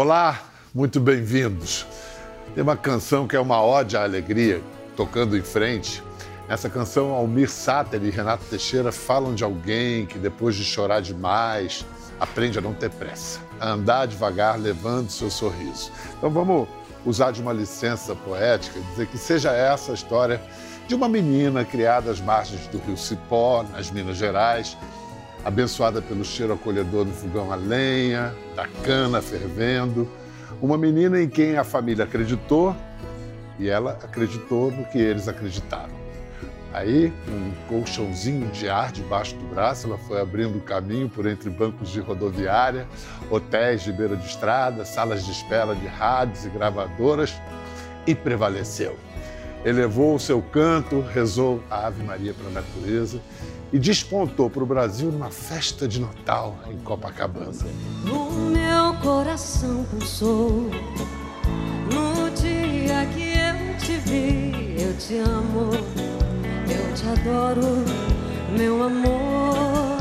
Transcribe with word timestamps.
Olá, 0.00 0.44
muito 0.72 1.00
bem-vindos. 1.00 1.84
Tem 2.54 2.62
uma 2.62 2.76
canção 2.76 3.26
que 3.26 3.34
é 3.34 3.40
uma 3.40 3.60
ode 3.60 3.96
à 3.96 4.04
alegria, 4.04 4.62
tocando 4.96 5.36
em 5.36 5.42
frente. 5.42 6.00
Essa 6.48 6.70
canção, 6.70 7.10
Almir 7.10 7.50
Sater 7.50 8.00
e 8.04 8.08
Renato 8.08 8.44
Teixeira 8.44 8.92
falam 8.92 9.34
de 9.34 9.42
alguém 9.42 10.06
que, 10.06 10.16
depois 10.16 10.54
de 10.54 10.62
chorar 10.62 11.00
demais, 11.00 11.84
aprende 12.20 12.60
a 12.60 12.60
não 12.60 12.74
ter 12.74 12.90
pressa, 12.90 13.40
a 13.58 13.70
andar 13.70 14.06
devagar, 14.06 14.56
levando 14.56 15.10
seu 15.10 15.28
sorriso. 15.28 15.90
Então 16.16 16.30
vamos 16.30 16.68
usar 17.04 17.32
de 17.32 17.42
uma 17.42 17.52
licença 17.52 18.14
poética, 18.14 18.78
dizer 18.90 19.08
que 19.08 19.18
seja 19.18 19.50
essa 19.50 19.90
a 19.90 19.94
história 19.96 20.40
de 20.86 20.94
uma 20.94 21.08
menina 21.08 21.64
criada 21.64 22.08
às 22.08 22.20
margens 22.20 22.68
do 22.68 22.78
rio 22.78 22.96
Cipó, 22.96 23.64
nas 23.72 23.90
Minas 23.90 24.16
Gerais, 24.16 24.76
abençoada 25.44 26.02
pelo 26.02 26.24
cheiro 26.24 26.52
acolhedor 26.52 27.04
do 27.04 27.12
fogão 27.12 27.52
a 27.52 27.56
lenha, 27.56 28.34
da 28.54 28.66
cana 28.84 29.22
fervendo, 29.22 30.08
uma 30.60 30.76
menina 30.76 31.20
em 31.20 31.28
quem 31.28 31.56
a 31.56 31.64
família 31.64 32.04
acreditou 32.04 32.74
e 33.58 33.68
ela 33.68 33.92
acreditou 34.02 34.70
no 34.70 34.84
que 34.86 34.98
eles 34.98 35.28
acreditaram. 35.28 35.98
Aí, 36.72 37.12
com 37.24 37.32
um 37.32 37.52
colchãozinho 37.68 38.46
de 38.48 38.68
ar 38.68 38.92
debaixo 38.92 39.34
do 39.36 39.46
braço, 39.46 39.86
ela 39.86 39.96
foi 39.98 40.20
abrindo 40.20 40.60
caminho 40.60 41.08
por 41.08 41.26
entre 41.26 41.48
bancos 41.48 41.90
de 41.90 41.98
rodoviária, 41.98 42.86
hotéis 43.30 43.82
de 43.82 43.92
beira 43.92 44.16
de 44.16 44.26
estrada, 44.26 44.84
salas 44.84 45.24
de 45.24 45.32
espera 45.32 45.74
de 45.74 45.86
rádios 45.86 46.44
e 46.44 46.50
gravadoras 46.50 47.34
e 48.06 48.14
prevaleceu. 48.14 48.96
Elevou 49.64 50.14
o 50.14 50.20
seu 50.20 50.40
canto, 50.40 51.00
rezou 51.00 51.62
a 51.70 51.86
Ave 51.86 52.02
Maria 52.02 52.34
para 52.34 52.48
a 52.48 52.62
natureza 52.62 53.20
e 53.72 53.78
despontou 53.78 54.48
para 54.48 54.62
o 54.62 54.66
Brasil 54.66 55.10
numa 55.10 55.30
festa 55.30 55.86
de 55.86 56.00
Natal 56.00 56.58
em 56.70 56.78
Copacabana. 56.78 57.52
O 58.10 58.32
meu 58.32 58.94
coração 59.02 59.84
pulsou 59.84 60.70
no 61.92 62.30
dia 62.30 63.06
que 63.14 63.32
eu 63.38 63.78
te 63.78 63.96
vi. 63.98 64.58
Eu 64.80 64.96
te 64.96 65.18
amo, 65.18 65.70
eu 65.74 66.94
te 66.94 67.06
adoro, 67.20 67.84
meu 68.56 68.82
amor. 68.82 69.98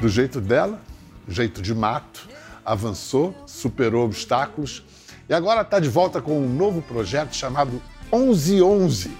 Do 0.00 0.08
jeito 0.08 0.40
dela, 0.40 0.80
jeito 1.28 1.60
de 1.60 1.74
mato, 1.74 2.28
avançou, 2.64 3.34
superou 3.46 4.04
obstáculos 4.04 4.82
e 5.28 5.34
agora 5.34 5.62
está 5.62 5.78
de 5.78 5.88
volta 5.88 6.20
com 6.22 6.40
um 6.40 6.48
novo 6.48 6.80
projeto 6.82 7.34
chamado 7.34 7.82
1111, 8.12 9.10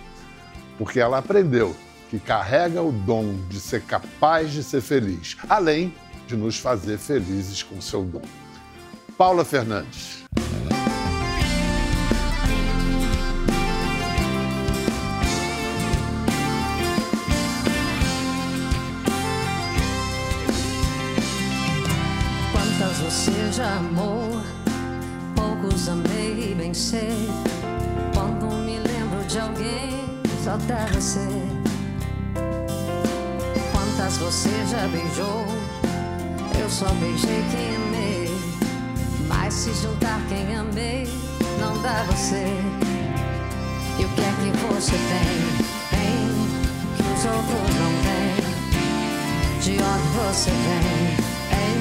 porque 0.79 1.01
ela 1.01 1.19
aprendeu 1.19 1.75
que 2.13 2.21
carrega 2.21 2.83
o 2.83 2.93
dom 2.93 3.35
de 3.49 3.59
ser 3.59 3.81
capaz 3.85 4.53
de 4.53 4.63
ser 4.63 4.83
feliz, 4.83 5.35
além 5.49 5.95
de 6.27 6.37
nos 6.37 6.59
fazer 6.59 6.99
felizes 6.99 7.63
com 7.63 7.81
seu 7.81 8.05
dom. 8.05 8.21
Paula 9.17 9.47
Fernandes. 9.47 10.23
Quantas 22.53 22.99
você 22.99 23.53
já 23.53 23.77
amou? 23.77 24.39
Poucos 25.35 25.89
amei 25.89 26.55
bem 26.55 26.75
sei. 26.75 27.31
Quando 28.15 28.55
me 28.57 28.79
lembro 28.81 29.25
de 29.27 29.39
alguém, 29.39 30.05
só 30.45 30.59
dá 30.69 30.85
você. 30.93 31.52
Quantas 34.13 34.35
você 34.35 34.51
já 34.67 34.87
beijou? 34.89 35.47
Eu 36.61 36.69
só 36.69 36.89
beijei 36.95 37.43
quem 37.51 37.77
amei. 37.77 38.29
Mas 39.27 39.55
se 39.55 39.73
juntar 39.75 40.21
quem 40.29 40.55
amei, 40.55 41.09
não 41.59 41.81
dá 41.81 42.05
você. 42.05 42.45
E 43.99 44.05
o 44.05 44.09
que 44.09 44.21
é 44.21 44.33
que 44.43 44.51
você 44.67 44.93
tem? 44.93 45.41
Tem 45.91 46.29
que 46.97 47.03
os 47.03 47.25
outros 47.25 47.75
não 47.81 47.93
têm. 48.03 48.37
De 49.63 49.73
onde 49.83 50.09
você 50.27 50.51
vem? 50.51 51.17
Ei, 51.59 51.79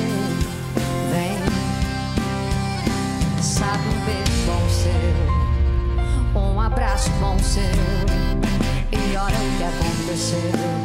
vem. 1.12 1.40
Sabe 3.42 3.84
um 3.88 4.00
beijo 4.06 4.38
bom 4.46 4.64
seu, 4.70 6.42
um 6.42 6.62
abraço 6.62 7.10
bom 7.20 7.38
seu. 7.40 7.62
E 8.92 9.18
olha 9.18 9.38
o 9.38 9.58
que 9.58 9.64
aconteceu, 9.64 10.81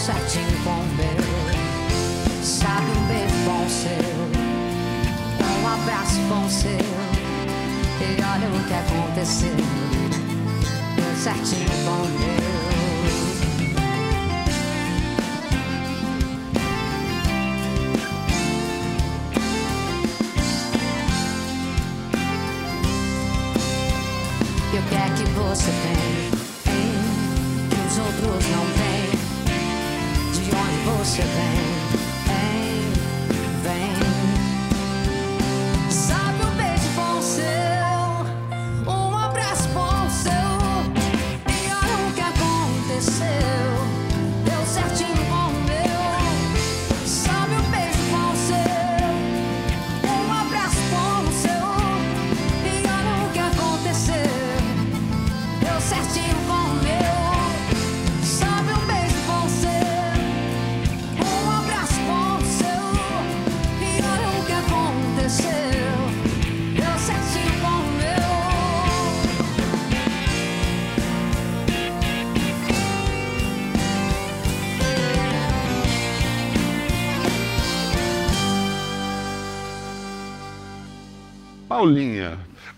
certinho 0.00 0.64
com 0.64 0.82
meu. 0.96 1.20
Sabe 2.42 2.90
um 2.96 3.06
beijo 3.06 3.34
bom 3.44 3.68
seu, 3.68 4.30
um 5.60 5.68
abraço 5.68 6.20
bom 6.22 6.48
seu. 6.48 6.70
E 8.00 8.16
olha 8.22 8.48
o 8.48 8.64
que 8.66 8.72
aconteceu, 8.72 9.56
deu 10.96 11.16
certinho 11.16 11.68
com 11.84 12.06
meu. 12.18 13.39
Deu 55.80 56.29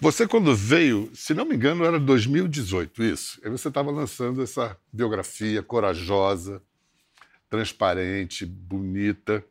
você 0.03 0.27
quando 0.27 0.53
veio, 0.53 1.09
se 1.15 1.33
não 1.33 1.45
me 1.45 1.55
engano, 1.55 1.85
era 1.85 1.97
2018 1.97 3.05
isso. 3.05 3.41
Aí 3.45 3.49
você 3.49 3.69
estava 3.69 3.89
lançando 3.89 4.43
essa 4.43 4.77
biografia 4.93 5.63
corajosa, 5.63 6.61
transparente, 7.49 8.45
bonita. 8.45 9.45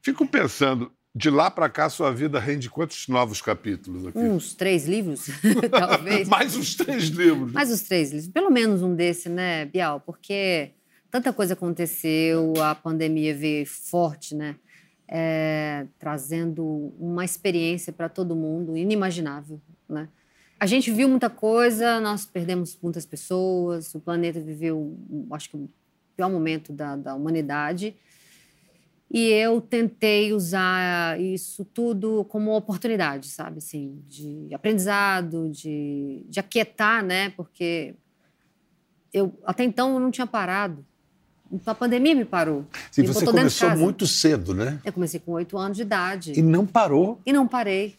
Fico 0.00 0.24
pensando, 0.24 0.92
de 1.12 1.28
lá 1.28 1.50
para 1.50 1.68
cá 1.68 1.90
sua 1.90 2.12
vida 2.12 2.38
rende 2.38 2.70
quantos 2.70 3.08
novos 3.08 3.42
capítulos 3.42 4.06
aqui? 4.06 4.18
Uns 4.18 4.54
três 4.54 4.86
livros, 4.86 5.26
talvez. 5.68 6.28
Mais 6.30 6.54
uns 6.54 6.76
três 6.76 7.08
livros. 7.08 7.50
Mais 7.50 7.68
uns 7.68 7.82
três 7.82 8.12
livros. 8.12 8.28
Pelo 8.28 8.50
menos 8.50 8.84
um 8.84 8.94
desse, 8.94 9.28
né, 9.28 9.64
Bial? 9.64 9.98
Porque 9.98 10.70
tanta 11.10 11.32
coisa 11.32 11.54
aconteceu, 11.54 12.54
a 12.62 12.72
pandemia 12.72 13.34
veio 13.34 13.66
forte, 13.66 14.32
né? 14.32 14.54
É, 15.08 15.86
trazendo 15.98 16.64
uma 17.00 17.24
experiência 17.24 17.92
para 17.92 18.08
todo 18.08 18.36
mundo 18.36 18.76
inimaginável, 18.76 19.60
né? 19.88 20.08
A 20.60 20.66
gente 20.66 20.90
viu 20.90 21.08
muita 21.08 21.30
coisa, 21.30 22.00
nós 22.00 22.26
perdemos 22.26 22.76
muitas 22.82 23.06
pessoas, 23.06 23.94
o 23.94 24.00
planeta 24.00 24.40
viveu, 24.40 24.96
acho 25.30 25.50
que, 25.50 25.56
o 25.56 25.70
pior 26.16 26.28
momento 26.28 26.72
da, 26.72 26.96
da 26.96 27.14
humanidade. 27.14 27.94
E 29.10 29.28
eu 29.30 29.60
tentei 29.60 30.32
usar 30.32 31.18
isso 31.20 31.64
tudo 31.64 32.24
como 32.28 32.54
oportunidade, 32.54 33.28
sabe? 33.28 33.58
Assim, 33.58 34.02
de 34.06 34.52
aprendizado, 34.52 35.48
de, 35.48 36.24
de 36.28 36.40
aquietar, 36.40 37.04
né? 37.04 37.30
Porque 37.30 37.94
eu 39.12 39.32
até 39.46 39.64
então 39.64 39.94
eu 39.94 40.00
não 40.00 40.10
tinha 40.10 40.26
parado. 40.26 40.84
Então 41.50 41.72
a 41.72 41.74
pandemia 41.74 42.14
me 42.14 42.26
parou. 42.26 42.66
Sim, 42.90 43.02
me 43.02 43.08
você 43.08 43.24
de 43.24 43.30
começou 43.30 43.76
muito 43.76 44.06
cedo, 44.06 44.52
né? 44.52 44.78
Eu 44.84 44.92
comecei 44.92 45.18
com 45.18 45.32
oito 45.32 45.56
anos 45.56 45.76
de 45.76 45.82
idade. 45.82 46.32
E 46.38 46.42
não 46.42 46.66
parou. 46.66 47.18
E 47.24 47.32
não 47.32 47.48
parei. 47.48 47.96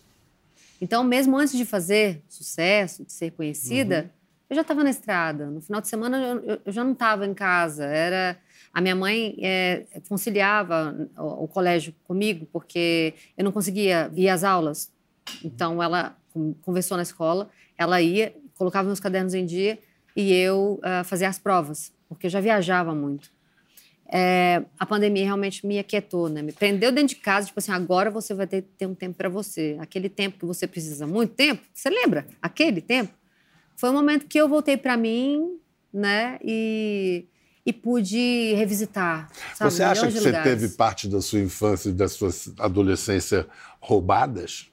Então, 0.82 1.04
mesmo 1.04 1.38
antes 1.38 1.58
de 1.58 1.66
fazer 1.66 2.22
sucesso, 2.30 3.04
de 3.06 3.12
ser 3.12 3.32
conhecida, 3.32 4.04
Uhum. 4.04 4.10
eu 4.52 4.56
já 4.56 4.62
estava 4.62 4.84
na 4.84 4.90
estrada. 4.90 5.46
No 5.48 5.62
final 5.62 5.82
de 5.82 5.88
semana, 5.88 6.18
eu, 6.18 6.60
eu- 6.66 6.72
já 6.72 6.84
não 6.84 6.94
estava 6.94 7.26
em 7.26 7.34
casa. 7.34 7.86
Era 7.86 8.38
a 8.74 8.80
minha 8.82 8.96
mãe 8.96 9.36
é, 9.42 9.86
conciliava 10.08 11.10
o, 11.18 11.44
o 11.44 11.48
colégio 11.48 11.94
comigo, 12.06 12.48
porque 12.52 13.14
eu 13.38 13.44
não 13.44 13.52
conseguia 13.52 14.10
ir 14.16 14.30
às 14.30 14.44
aulas 14.44 14.92
Então, 15.44 15.82
ela 15.82 16.18
con- 16.34 16.54
conversou 16.62 16.98
na 16.98 17.04
escola, 17.04 17.50
ela 17.78 18.02
ia, 18.02 18.34
colocava 18.58 18.86
meus 18.88 19.00
cadernos 19.00 19.34
em 19.34 19.46
dia 19.46 19.78
e 20.16 20.34
eu 20.34 20.80
ah, 20.84 21.04
fazia 21.04 21.30
as 21.30 21.38
provas, 21.40 21.94
porque 22.08 22.26
eu 22.28 22.30
já 22.32 22.40
viajava 22.42 22.94
muito. 22.96 23.32
É, 24.12 24.64
a 24.80 24.86
pandemia 24.88 25.24
realmente 25.24 25.66
me 25.68 25.78
aquietou, 25.78 26.30
né? 26.30 26.42
Me 26.42 26.52
prendeu 26.52 26.92
dentro 26.92 27.16
de 27.16 27.22
casa, 27.22 27.48
tipo 27.48 27.60
assim, 27.60 27.72
agora 27.72 28.10
você 28.10 28.34
vai 28.34 28.48
ter, 28.48 28.64
ter 28.78 28.88
um 28.88 28.96
tempo 28.96 29.16
para 29.16 29.30
você. 29.30 29.78
Aquele 29.80 30.10
tempo 30.10 30.40
que 30.40 30.46
você 30.46 30.66
precisa 30.66 31.06
muito 31.06 31.34
tempo, 31.36 31.62
você 31.72 31.90
lembra? 31.90 32.26
Aquele 32.42 32.82
tempo? 32.82 33.14
Foi 33.76 33.90
um 33.92 33.94
momento 33.94 34.26
que 34.26 34.38
eu 34.38 34.50
voltei 34.50 34.78
para 34.78 34.98
mim, 34.98 35.60
né? 35.94 36.40
E, 36.44 37.28
e 37.64 37.72
pude 37.72 38.54
revisitar, 38.56 39.30
sabe? 39.54 39.72
Você 39.72 39.84
acha 39.84 40.08
que 40.08 40.14
você 40.14 40.30
lugares. 40.30 40.60
teve 40.60 40.76
parte 40.76 41.08
da 41.08 41.22
sua 41.22 41.40
infância 41.40 41.90
e 41.90 41.94
da 41.94 42.08
sua 42.08 42.32
adolescência 42.58 43.48
roubadas? 43.80 44.72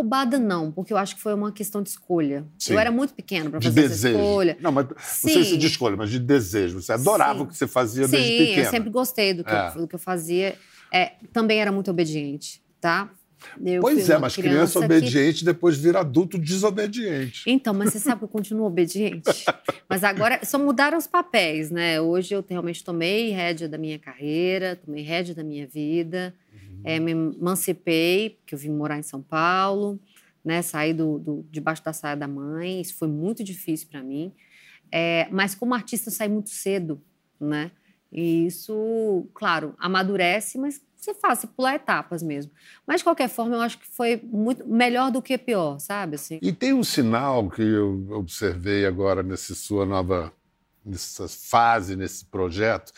Roubada 0.00 0.38
não, 0.38 0.72
porque 0.72 0.92
eu 0.92 0.96
acho 0.96 1.14
que 1.14 1.20
foi 1.20 1.34
uma 1.34 1.52
questão 1.52 1.82
de 1.82 1.90
escolha. 1.90 2.44
Sim. 2.58 2.72
Eu 2.72 2.78
era 2.78 2.90
muito 2.90 3.12
pequena 3.12 3.50
para 3.50 3.58
De 3.58 3.66
fazer 3.68 3.80
essa 3.80 3.88
desejo. 3.90 4.16
escolha. 4.18 4.56
Não, 4.60 4.72
mas 4.72 4.88
não 4.88 4.96
sei 4.98 5.44
se 5.44 5.50
Sim. 5.50 5.58
de 5.58 5.66
escolha, 5.66 5.94
mas 5.96 6.08
de 6.10 6.18
desejo. 6.18 6.80
Você 6.80 6.92
adorava 6.92 7.40
Sim. 7.40 7.44
o 7.44 7.46
que 7.46 7.56
você 7.56 7.66
fazia 7.66 8.04
Sim, 8.06 8.12
desde 8.12 8.38
pequena. 8.38 8.62
eu 8.66 8.70
sempre 8.70 8.90
gostei 8.90 9.34
do 9.34 9.44
que, 9.44 9.52
É. 9.52 9.72
eu, 9.74 9.80
do 9.82 9.86
que 9.88 9.94
eu 9.94 9.98
fazia. 9.98 10.56
É, 10.90 11.12
também 11.34 11.60
era 11.60 11.70
muito 11.70 11.90
obediente, 11.90 12.62
tá? 12.80 13.10
Eu 13.64 13.80
Pois 13.80 14.08
é, 14.10 14.18
mas 14.18 14.34
criança 14.36 14.78
que- 14.78 14.84
obediente 14.84 15.44
depois 15.44 15.76
vira 15.76 16.00
adulto 16.00 16.36
desobediente. 16.38 17.42
Então, 17.46 17.72
mas 17.72 17.90
você 17.92 17.98
sabe 17.98 18.18
que 18.18 18.24
eu 18.24 18.28
continuo 18.28 18.66
obediente. 18.66 19.22
Mas 19.88 20.04
agora 20.04 20.38
só 20.44 20.56
mudaram 20.56 20.96
os 20.96 21.08
papéis, 21.08 21.68
né? 21.68 22.00
Hoje 22.00 22.32
eu 22.32 22.44
realmente 22.48 22.84
tomei 22.84 23.30
rédea 23.32 23.68
da 23.68 23.76
minha 23.76 23.98
carreira, 23.98 24.76
tomei 24.76 25.02
rédea 25.02 25.34
da 25.34 25.42
minha 25.42 25.66
vida, 25.66 26.32
Eh, 26.84 26.98
me 27.00 27.12
emancipei, 27.12 28.30
porque 28.30 28.54
eu 28.54 28.58
vim 28.58 28.70
morar 28.70 28.98
em 28.98 29.02
São 29.02 29.22
Paulo, 29.22 30.00
né? 30.44 30.62
Saí 30.62 30.92
do, 30.94 31.18
do- 31.18 31.46
debaixo 31.50 31.84
da 31.84 31.92
saia 31.92 32.16
da 32.16 32.26
mãe, 32.28 32.80
isso 32.80 32.94
foi 32.96 33.08
muito 33.08 33.42
difícil 33.44 33.88
para 33.88 34.02
mim. 34.02 34.32
Eh, 34.92 35.28
mas 35.30 35.54
como 35.54 35.74
artista, 35.74 36.08
eu 36.08 36.12
saí 36.14 36.28
muito 36.28 36.50
cedo, 36.50 37.00
né? 37.40 37.70
E 38.12 38.46
isso, 38.46 39.28
claro, 39.34 39.74
amadurece, 39.78 40.58
mas 40.58 40.80
você 40.96 41.14
faz, 41.14 41.38
você 41.38 41.46
pula 41.46 41.74
etapas 41.74 42.22
mesmo. 42.22 42.52
Mas, 42.86 43.00
de 43.00 43.04
qualquer 43.04 43.28
forma, 43.28 43.54
eu 43.54 43.60
acho 43.60 43.78
que 43.78 43.86
foi 43.86 44.20
muito 44.22 44.66
melhor 44.66 45.10
do 45.10 45.22
que 45.22 45.38
pior, 45.38 45.78
sabe? 45.78 46.16
Assim. 46.16 46.38
E 46.42 46.52
tem 46.52 46.72
um 46.74 46.82
sinal 46.82 47.48
que 47.48 47.62
eu 47.62 48.06
observei 48.10 48.84
agora 48.84 49.22
nessa 49.22 49.54
sua 49.54 49.86
nova 49.86 50.32
nessa 50.84 51.28
fase, 51.28 51.94
nesse 51.96 52.24
projeto. 52.26 52.92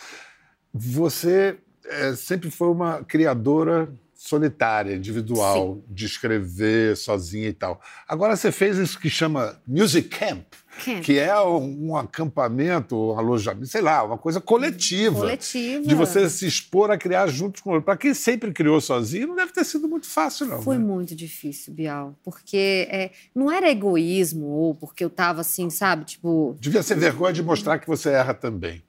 Você 0.72 1.58
eh, 1.86 2.14
sempre 2.14 2.50
foi 2.50 2.68
uma 2.68 3.02
criadora 3.04 3.88
solitária, 4.22 4.94
individual, 4.94 5.82
de 5.88 6.06
escrever 6.06 6.96
sozinha 6.96 7.48
e 7.48 7.52
tal. 7.52 7.80
Agora 8.06 8.36
você 8.36 8.52
fez 8.52 8.78
isso 8.78 9.00
que 9.00 9.10
chama 9.10 9.60
Music 9.66 10.08
Camp, 10.10 10.46
Camp. 10.84 11.02
que 11.02 11.18
é 11.18 11.36
um, 11.40 11.88
um 11.88 11.96
acampamento, 11.96 12.96
um 12.96 13.18
alojamento, 13.18 13.66
sei 13.66 13.80
lá, 13.80 14.04
uma 14.04 14.16
coisa 14.16 14.40
coletiva. 14.40 15.18
Coletiva. 15.18 15.84
De 15.84 15.94
você 15.96 16.30
se 16.30 16.46
expor 16.46 16.92
a 16.92 16.96
criar 16.96 17.26
juntos 17.26 17.60
com 17.60 17.70
outro. 17.70 17.84
Para 17.84 17.96
quem 17.96 18.14
sempre 18.14 18.52
criou 18.52 18.80
sozinho, 18.80 19.26
não 19.26 19.34
deve 19.34 19.52
ter 19.52 19.64
sido 19.64 19.88
muito 19.88 20.06
fácil, 20.06 20.46
não. 20.46 20.62
Foi 20.62 20.78
né? 20.78 20.84
muito 20.84 21.16
difícil, 21.16 21.74
Bial, 21.74 22.16
porque 22.22 22.86
é, 22.92 23.10
não 23.34 23.50
era 23.50 23.68
egoísmo 23.68 24.46
ou 24.46 24.72
porque 24.72 25.02
eu 25.02 25.10
tava 25.10 25.40
assim, 25.40 25.68
sabe? 25.68 26.04
Tipo, 26.04 26.56
Devia 26.60 26.84
ser 26.84 26.94
vergonha 26.94 27.32
de 27.32 27.42
mostrar 27.42 27.80
que 27.80 27.88
você 27.88 28.10
erra 28.10 28.34
também. 28.34 28.84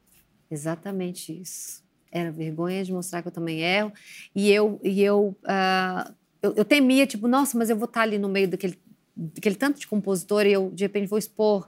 exatamente 0.51 1.41
isso. 1.41 1.82
Era 2.15 2.31
vergonha 2.31 2.83
de 2.83 2.93
mostrar 2.93 3.23
que 3.23 3.27
eu 3.27 3.31
também 3.31 3.61
erro. 3.61 3.91
E 4.35 4.51
eu, 4.51 4.79
e 4.83 5.01
eu, 5.01 5.35
ah, 5.45 6.11
eu, 6.41 6.53
eu 6.53 6.63
temia, 6.63 7.07
tipo, 7.07 7.27
nossa, 7.27 7.57
mas 7.57 7.71
eu 7.71 7.75
vou 7.75 7.85
estar 7.85 8.01
ali 8.01 8.19
no 8.19 8.29
meio 8.29 8.47
daquele, 8.47 8.79
daquele 9.15 9.55
tanto 9.55 9.79
de 9.79 9.87
compositor 9.87 10.45
e 10.45 10.53
eu, 10.53 10.69
de 10.69 10.83
repente, 10.83 11.07
vou 11.07 11.17
expor 11.17 11.67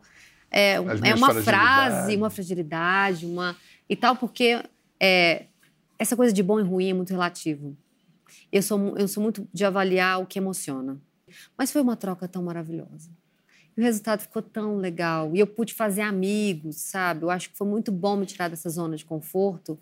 é, 0.52 0.76
é 0.76 1.16
uma 1.16 1.34
frase, 1.34 2.16
uma 2.16 2.30
fragilidade, 2.30 3.26
uma 3.26 3.58
e 3.90 3.96
tal, 3.96 4.16
porque 4.16 4.64
é, 5.00 5.48
essa 5.98 6.16
coisa 6.16 6.32
de 6.32 6.42
bom 6.42 6.60
e 6.60 6.64
ruim 6.64 6.90
é 6.90 6.94
muito 6.94 7.10
relativo. 7.10 7.76
Eu 8.52 8.62
sou, 8.62 8.98
eu 8.98 9.08
sou 9.08 9.22
muito 9.22 9.48
de 9.52 9.66
avaliar 9.66 10.22
o 10.22 10.26
que 10.26 10.40
emociona. 10.40 10.98
Mas 11.58 11.72
foi 11.72 11.82
uma 11.82 11.96
troca 11.96 12.28
tão 12.28 12.44
maravilhosa. 12.44 13.10
E 13.78 13.82
o 13.82 13.84
resultado 13.84 14.22
ficou 14.22 14.42
tão 14.42 14.78
legal. 14.78 15.32
E 15.36 15.40
eu 15.40 15.48
pude 15.48 15.74
fazer 15.74 16.02
amigos, 16.02 16.78
sabe? 16.78 17.24
Eu 17.24 17.30
acho 17.30 17.50
que 17.50 17.58
foi 17.58 17.68
muito 17.68 17.92
bom 17.92 18.16
me 18.16 18.26
tirar 18.26 18.50
dessa 18.50 18.70
zona 18.70 18.96
de 18.96 19.04
conforto. 19.04 19.78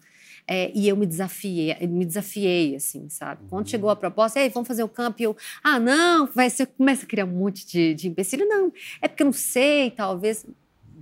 É, 0.47 0.71
e 0.75 0.87
eu 0.89 0.97
me 0.97 1.05
desafiei, 1.05 1.75
me 1.87 2.05
desafiei, 2.05 2.75
assim, 2.75 3.07
sabe? 3.09 3.41
Quando 3.49 3.69
chegou 3.69 3.89
a 3.89 3.95
proposta, 3.95 4.39
Ei, 4.39 4.49
vamos 4.49 4.67
fazer 4.67 4.83
o 4.83 4.89
campo, 4.89 5.21
e 5.21 5.23
eu, 5.23 5.37
ah, 5.63 5.79
não, 5.79 6.27
vai 6.27 6.49
ser, 6.49 6.65
começa 6.67 7.05
a 7.05 7.07
criar 7.07 7.25
um 7.25 7.29
monte 7.29 7.65
de, 7.65 7.93
de 7.93 8.09
empecilho. 8.09 8.45
Não, 8.47 8.71
é 9.01 9.07
porque 9.07 9.23
eu 9.23 9.25
não 9.25 9.33
sei, 9.33 9.91
talvez. 9.91 10.45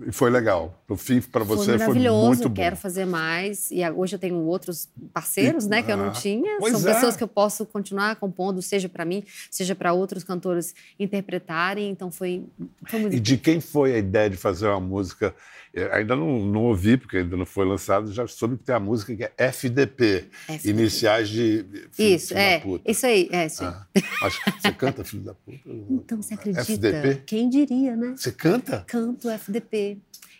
E 0.08 0.12
foi 0.12 0.30
legal. 0.30 0.84
No 0.88 0.96
fim, 0.98 1.22
para 1.22 1.44
você, 1.44 1.66
foi 1.66 1.66
foi 1.66 1.78
maravilhoso, 1.88 2.28
muito 2.28 2.50
bom. 2.50 2.56
quero 2.56 2.76
fazer 2.76 3.06
mais. 3.06 3.70
E 3.72 3.88
hoje 3.92 4.16
eu 4.16 4.20
tenho 4.20 4.36
outros 4.38 4.90
parceiros, 5.14 5.68
né, 5.68 5.82
que 5.84 5.92
eu 5.92 5.96
Ah, 5.96 5.98
não 6.06 6.12
tinha. 6.12 6.58
pois 6.60 6.78
São 6.78 6.90
é. 6.90 6.94
pessoas 6.94 7.16
que 7.16 7.24
eu 7.24 7.28
posso 7.28 7.66
continuar 7.66 8.16
compondo, 8.16 8.62
seja 8.62 8.88
para 8.90 9.06
mim, 9.06 9.24
seja 9.50 9.76
para 9.76 9.94
outros 9.94 10.24
cantores 10.24 10.74
interpretarem. 11.00 11.90
Então 11.90 12.12
foi, 12.12 12.46
foi 12.88 13.00
muito 13.00 13.16
E 13.16 13.20
de 13.20 13.38
quem 13.38 13.60
foi 13.60 13.94
a 13.96 13.98
ideia 13.98 14.30
de 14.30 14.38
fazer 14.38 14.68
uma 14.68 14.80
música? 14.80 15.34
Eu 15.74 15.90
ainda 15.94 16.18
não, 16.18 16.46
não 16.46 16.64
ouvi, 16.66 16.98
porque 16.98 17.16
ainda 17.20 17.38
não 17.38 17.46
foi 17.46 17.66
lançado, 17.66 18.12
já 18.12 18.28
soube 18.28 18.58
que 18.58 18.64
tem 18.66 18.76
a 18.76 18.80
música 18.80 19.16
que 19.16 19.24
é 19.24 19.32
FDP, 19.38 20.26
FDP. 20.50 20.70
iniciais 20.70 21.30
de 21.30 21.66
filho, 21.94 22.16
Isso, 22.16 22.28
filho 22.28 22.40
da 22.40 22.42
é. 22.46 22.60
puta. 22.60 22.92
Isso 22.92 23.06
aí, 23.06 23.30
é 23.32 23.46
isso 23.46 23.64
aí. 23.64 23.70
Ah, 23.70 23.88
mas 24.22 24.34
você 24.62 24.72
canta 24.74 25.04
Filho 25.06 25.24
da 25.24 25.34
Puta? 25.34 25.60
Então, 25.92 26.22
você 26.22 26.34
acredita? 26.34 26.62
FDP? 26.62 27.24
Quem 27.26 27.50
diria, 27.50 27.96
né? 27.96 28.16
Você 28.18 28.34
canta? 28.34 28.84
Canto 28.86 29.30
FDP. 29.30 29.91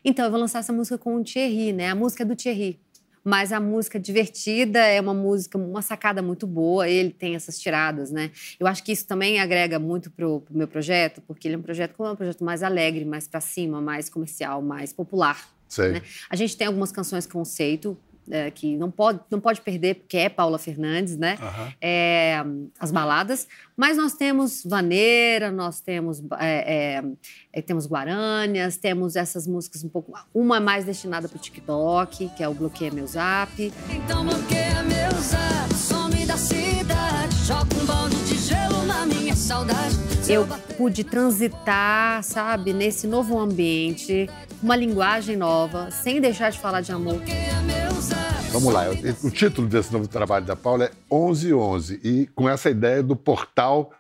Então, 0.04 0.26
eu 0.26 0.32
vou 0.32 0.40
lançar 0.40 0.60
essa 0.60 0.74
música 0.74 0.98
com 0.98 1.16
o 1.16 1.24
Thierry, 1.24 1.74
né? 1.74 1.90
A 1.90 1.96
música 1.96 2.24
é 2.24 2.26
do 2.26 2.36
Thierry. 2.36 2.80
Mas 3.24 3.52
a 3.52 3.60
música 3.60 4.00
divertida 4.00 4.80
é 4.80 5.00
uma 5.00 5.14
música, 5.14 5.56
uma 5.58 5.84
sacada 5.84 6.24
muito 6.24 6.48
boa. 6.48 6.90
Ele 6.90 7.12
tem 7.12 7.36
essas 7.36 7.60
tiradas, 7.60 8.10
né? 8.12 8.32
Eu 8.60 8.66
acho 8.66 8.84
que 8.84 8.92
isso 8.92 9.06
também 9.06 9.40
agrega 9.40 9.78
muito 9.78 10.10
pro, 10.10 10.42
pro 10.42 10.58
meu 10.58 10.68
projeto, 10.68 11.22
porque 11.28 11.48
ele 11.48 11.56
é 11.56 11.58
um 11.58 11.62
projeto 11.62 11.94
como 11.96 12.10
é 12.10 12.12
um 12.14 12.16
projeto 12.16 12.44
mais 12.44 12.64
alegre, 12.64 13.06
mais 13.06 13.28
pra 13.28 13.40
cima, 13.40 13.80
mais 13.80 14.10
comercial, 14.10 14.62
mais 14.62 14.92
popular. 14.92 15.48
Né? 15.94 16.02
A 16.30 16.36
gente 16.36 16.58
tem 16.58 16.66
algumas 16.66 16.92
canções 16.92 17.28
conceito 17.28 17.96
é, 18.32 18.50
que 18.50 18.78
não 18.78 18.90
pode, 18.90 19.20
não 19.30 19.40
pode 19.40 19.62
perder, 19.62 19.96
porque 19.96 20.18
é 20.18 20.30
Paula 20.30 20.58
Fernandes, 20.58 21.18
né? 21.18 21.38
Aham. 21.42 21.74
É, 21.82 22.44
as 22.80 22.92
baladas, 22.92 23.48
mas 23.76 23.98
nós 23.98 24.14
temos 24.14 24.64
vaneira, 24.64 25.52
nós 25.52 25.82
temos 25.82 26.24
é, 26.40 27.00
é, 27.00 27.04
é, 27.54 27.62
temos 27.62 27.86
guaranias, 27.86 28.78
temos 28.78 29.16
essas 29.16 29.46
músicas 29.46 29.84
um 29.84 29.90
pouco, 29.90 30.14
uma 30.34 30.58
é 30.58 30.60
mais 30.60 30.86
destinada 30.86 31.28
para 31.28 31.38
o 31.38 31.40
TikTok, 31.40 32.30
que 32.30 32.44
é 32.44 32.48
o 32.48 32.54
Bloqueia 32.54 32.92
Meu 32.92 33.08
Zap. 33.08 33.52
Então 33.90 34.26
bloqueia 34.26 34.84
meu 34.84 35.12
zap, 35.20 35.74
some 35.74 36.26
da 36.26 36.38
cidade. 36.38 37.36
Joga 37.46 37.76
um 37.76 37.86
balde 37.86 38.16
de 38.26 38.38
gelo 38.38 38.86
na 38.86 39.06
minha 39.06 39.36
saudade. 39.36 39.96
Eu 40.30 40.48
pude 40.78 41.04
transitar, 41.04 42.24
sabe, 42.24 42.74
nesse 42.74 43.08
novo 43.08 43.38
ambiente, 43.38 44.30
uma 44.62 44.76
linguagem 44.76 45.36
nova, 45.36 45.90
sem 45.92 46.22
deixar 46.22 46.52
de 46.52 46.60
falar 46.60 46.82
de 46.82 46.92
amor. 46.92 47.16
bloqueia 47.16 47.62
meu 47.62 48.02
zap. 48.02 48.21
Vamos 48.52 48.74
lá. 48.74 48.84
O 49.24 49.32
título 49.32 49.68
desse 49.68 49.94
novo 49.94 50.08
trabalho 50.08 50.46
da 50.46 50.56
Paula 50.56 50.86
é 50.86 50.92
1111 51.10 52.02
e 52.04 52.28
com 52.28 52.50
essa 52.50 52.70
ideia 52.70 53.02
do 53.02 53.16
portal, 53.16 53.94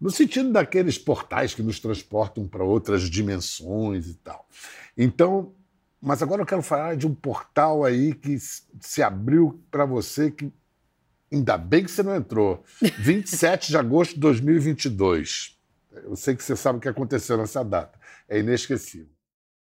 no 0.00 0.10
sentido 0.10 0.52
daqueles 0.52 0.98
portais 0.98 1.52
que 1.52 1.62
nos 1.62 1.80
transportam 1.80 2.46
para 2.46 2.62
outras 2.62 3.02
dimensões 3.10 4.08
e 4.08 4.14
tal. 4.14 4.46
Então, 4.96 5.52
mas 6.00 6.22
agora 6.22 6.42
eu 6.42 6.46
quero 6.46 6.62
falar 6.62 6.96
de 6.96 7.06
um 7.06 7.14
portal 7.14 7.84
aí 7.84 8.14
que 8.14 8.38
se 8.80 9.02
abriu 9.02 9.60
para 9.70 9.84
você 9.84 10.30
que 10.30 10.52
ainda 11.32 11.58
bem 11.58 11.84
que 11.84 11.90
você 11.90 12.02
não 12.02 12.14
entrou. 12.14 12.62
27 12.98 13.68
de 13.68 13.76
agosto 13.76 14.14
de 14.14 14.20
2022. 14.20 15.58
Eu 16.04 16.14
sei 16.14 16.36
que 16.36 16.42
você 16.42 16.56
sabe 16.56 16.78
o 16.78 16.80
que 16.80 16.88
aconteceu 16.88 17.36
nessa 17.36 17.64
data. 17.64 17.98
É 18.28 18.38
inesquecível. 18.38 19.11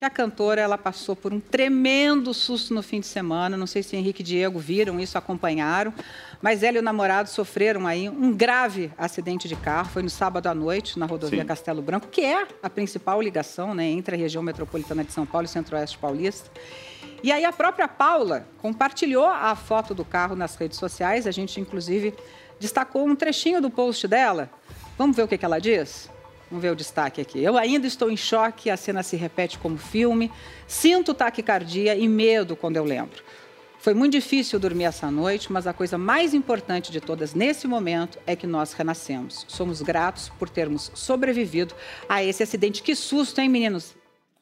A 0.02 0.10
cantora 0.10 0.60
ela 0.60 0.76
passou 0.76 1.14
por 1.14 1.32
um 1.32 1.38
tremendo 1.38 2.34
susto 2.34 2.74
no 2.74 2.82
fim 2.82 2.98
de 2.98 3.06
semana. 3.06 3.56
Não 3.56 3.68
sei 3.68 3.84
se 3.84 3.96
Henrique 3.96 4.20
e 4.20 4.24
Diego 4.24 4.58
viram 4.58 4.98
isso, 4.98 5.16
acompanharam. 5.16 5.94
Mas 6.40 6.64
ela 6.64 6.78
e 6.78 6.80
o 6.80 6.82
namorado 6.82 7.28
sofreram 7.28 7.86
aí 7.86 8.08
um 8.08 8.34
grave 8.34 8.90
acidente 8.98 9.46
de 9.46 9.54
carro. 9.54 9.90
Foi 9.90 10.02
no 10.02 10.10
sábado 10.10 10.48
à 10.48 10.54
noite, 10.54 10.98
na 10.98 11.06
rodovia 11.06 11.42
Sim. 11.42 11.46
Castelo 11.46 11.80
Branco, 11.80 12.08
que 12.08 12.22
é 12.22 12.48
a 12.60 12.68
principal 12.68 13.22
ligação 13.22 13.76
né, 13.76 13.84
entre 13.84 14.16
a 14.16 14.18
região 14.18 14.42
metropolitana 14.42 15.04
de 15.04 15.12
São 15.12 15.24
Paulo 15.24 15.44
e 15.44 15.48
o 15.48 15.50
Centro-Oeste 15.50 15.96
paulista. 15.98 16.50
E 17.22 17.30
aí 17.30 17.44
a 17.44 17.52
própria 17.52 17.86
Paula 17.86 18.44
compartilhou 18.58 19.26
a 19.26 19.54
foto 19.54 19.94
do 19.94 20.04
carro 20.04 20.34
nas 20.34 20.56
redes 20.56 20.78
sociais. 20.78 21.28
A 21.28 21.30
gente, 21.30 21.60
inclusive, 21.60 22.12
destacou 22.58 23.06
um 23.06 23.14
trechinho 23.14 23.60
do 23.60 23.70
post 23.70 24.08
dela. 24.08 24.50
Vamos 24.98 25.14
ver 25.14 25.22
o 25.22 25.28
que, 25.28 25.38
que 25.38 25.44
ela 25.44 25.60
diz? 25.60 26.10
Vamos 26.52 26.62
ver 26.62 26.72
o 26.72 26.76
destaque 26.76 27.18
aqui. 27.18 27.42
Eu 27.42 27.56
ainda 27.56 27.86
estou 27.86 28.10
em 28.10 28.16
choque, 28.16 28.68
a 28.68 28.76
cena 28.76 29.02
se 29.02 29.16
repete 29.16 29.58
como 29.58 29.78
filme. 29.78 30.30
Sinto 30.66 31.14
taquicardia 31.14 31.96
e 31.96 32.06
medo 32.06 32.54
quando 32.54 32.76
eu 32.76 32.84
lembro. 32.84 33.22
Foi 33.78 33.94
muito 33.94 34.12
difícil 34.12 34.58
dormir 34.58 34.84
essa 34.84 35.10
noite, 35.10 35.50
mas 35.50 35.66
a 35.66 35.72
coisa 35.72 35.96
mais 35.96 36.34
importante 36.34 36.92
de 36.92 37.00
todas 37.00 37.32
nesse 37.32 37.66
momento 37.66 38.18
é 38.26 38.36
que 38.36 38.46
nós 38.46 38.74
renascemos. 38.74 39.46
Somos 39.48 39.80
gratos 39.80 40.28
por 40.38 40.50
termos 40.50 40.92
sobrevivido 40.94 41.74
a 42.06 42.22
esse 42.22 42.42
acidente. 42.42 42.82
Que 42.82 42.94
susto, 42.94 43.40
hein, 43.40 43.48
meninos? 43.48 43.94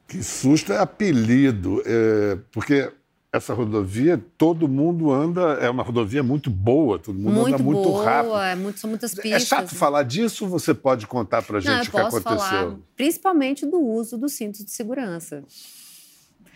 Que 0.09 0.21
susto 0.21 0.73
é 0.73 0.79
apelido, 0.79 1.81
é, 1.87 2.37
porque 2.51 2.91
essa 3.33 3.55
rodovia, 3.55 4.23
todo 4.37 4.67
mundo 4.67 5.13
anda, 5.13 5.41
é 5.55 5.71
uma 5.71 5.83
rodovia 5.83 6.23
muito 6.23 6.51
boa, 6.51 6.99
todo 6.99 7.17
mundo 7.17 7.35
muito 7.35 7.55
anda 7.55 7.63
muito 7.63 7.83
boa, 7.83 8.05
rápido. 8.05 8.37
é 8.37 8.57
muito, 8.57 8.81
são 8.81 8.91
muitas 8.91 9.15
pistas. 9.15 9.33
É 9.33 9.39
chato 9.39 9.73
né? 9.73 9.79
falar 9.79 10.03
disso 10.03 10.49
você 10.49 10.75
pode 10.75 11.07
contar 11.07 11.43
pra 11.43 11.61
gente 11.61 11.73
Não, 11.73 11.83
o 11.83 11.91
que 11.91 11.97
aconteceu? 11.97 12.23
falar 12.23 12.77
principalmente 12.97 13.65
do 13.65 13.79
uso 13.79 14.19
do 14.19 14.29
cinto 14.29 14.65
de 14.65 14.71
segurança. 14.71 15.45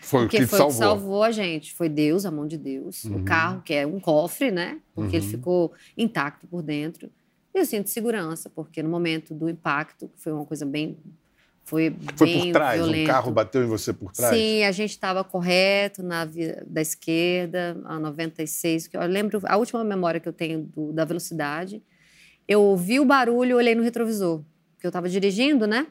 Foi 0.05 0.25
o 0.25 0.29
que 0.29 0.45
foi 0.45 0.59
salvou. 0.59 0.67
que 0.67 0.77
salvou 0.77 1.23
a 1.23 1.31
gente. 1.31 1.73
Foi 1.73 1.89
Deus, 1.89 2.25
a 2.25 2.31
mão 2.31 2.45
de 2.45 2.57
Deus. 2.57 3.05
Uhum. 3.05 3.21
O 3.21 3.23
carro, 3.23 3.61
que 3.63 3.73
é 3.73 3.87
um 3.87 3.99
cofre, 3.99 4.51
né? 4.51 4.79
Porque 4.93 5.15
ele 5.15 5.27
ficou 5.27 5.73
intacto 5.97 6.45
por 6.45 6.61
dentro. 6.61 7.09
E 7.53 7.59
o 7.59 7.65
cinto 7.65 7.85
de 7.85 7.89
segurança, 7.89 8.49
porque 8.49 8.83
no 8.83 8.89
momento 8.89 9.33
do 9.33 9.49
impacto, 9.49 10.11
foi 10.17 10.31
uma 10.31 10.45
coisa 10.45 10.65
bem. 10.65 10.97
Foi, 11.65 11.95
Foi 12.15 12.31
por 12.31 12.51
trás, 12.51 12.79
violento. 12.79 13.03
um 13.03 13.07
carro 13.11 13.31
bateu 13.31 13.63
em 13.63 13.65
você 13.67 13.91
por 13.91 14.11
trás? 14.11 14.37
Sim, 14.37 14.63
a 14.63 14.71
gente 14.71 14.91
estava 14.91 15.23
correto 15.23 16.03
na 16.03 16.23
via 16.23 16.63
da 16.67 16.79
esquerda, 16.79 17.75
a 17.85 17.99
96. 17.99 18.87
Que 18.87 18.95
eu 18.95 19.01
lembro, 19.07 19.41
a 19.45 19.57
última 19.57 19.83
memória 19.83 20.19
que 20.19 20.29
eu 20.29 20.33
tenho 20.33 20.61
do- 20.61 20.93
da 20.93 21.03
velocidade. 21.05 21.81
Eu 22.47 22.61
ouvi 22.61 22.99
o 22.99 23.05
barulho, 23.05 23.57
olhei 23.57 23.73
no 23.73 23.81
retrovisor, 23.81 24.43
porque 24.75 24.85
eu 24.85 24.89
estava 24.89 25.09
dirigindo, 25.09 25.65
né? 25.65 25.87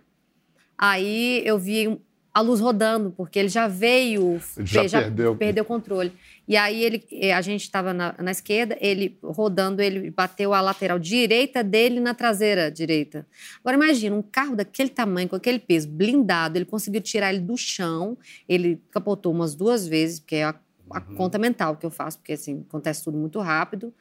Aí 0.78 1.42
eu 1.44 1.58
vi 1.58 2.00
a 2.32 2.40
luz 2.40 2.60
rodando, 2.60 3.10
porque 3.10 3.38
ele 3.40 3.48
já 3.48 3.66
veio, 3.66 4.40
já 4.64 5.00
perdeu. 5.00 5.34
perdeu 5.36 5.64
o 5.64 5.66
controle. 5.66 6.12
E 6.46 6.56
aí 6.56 6.82
ele, 6.84 7.06
eh, 7.12 7.32
a 7.32 7.40
gente 7.40 7.62
estava 7.62 7.94
na, 7.94 8.14
na 8.18 8.30
esquerda, 8.30 8.76
ele 8.80 9.18
rodando, 9.22 9.80
ele 9.80 10.10
bateu 10.10 10.52
a 10.52 10.60
lateral 10.60 10.98
direita 10.98 11.64
dele 11.64 12.00
na 12.00 12.14
traseira 12.14 12.70
direita. 12.70 13.26
Agora 13.60 13.76
imagina, 13.76 14.14
um 14.14 14.22
carro 14.22 14.54
daquele 14.56 14.90
tamanho, 14.90 15.28
com 15.28 15.36
aquele 15.36 15.58
peso, 15.58 15.88
blindado, 15.88 16.58
ele 16.58 16.64
conseguiu 16.66 17.00
tirar 17.00 17.30
ele 17.32 17.40
do 17.40 17.56
chão, 17.56 18.16
ele 18.48 18.80
capotou 18.90 19.32
umas 19.32 19.54
duas 19.54 19.86
vezes, 19.86 20.20
porque 20.20 20.36
é 20.36 20.44
a, 20.44 20.54
a 20.92 21.02
Uhum. 21.08 21.14
conta 21.14 21.38
mental 21.38 21.76
que 21.76 21.86
eu 21.86 21.90
faço, 21.90 22.18
porque 22.18 22.32
assim, 22.34 22.64
acontece 22.68 23.02
tudo 23.04 23.16
muito 23.18 23.40
rápido. 23.40 23.92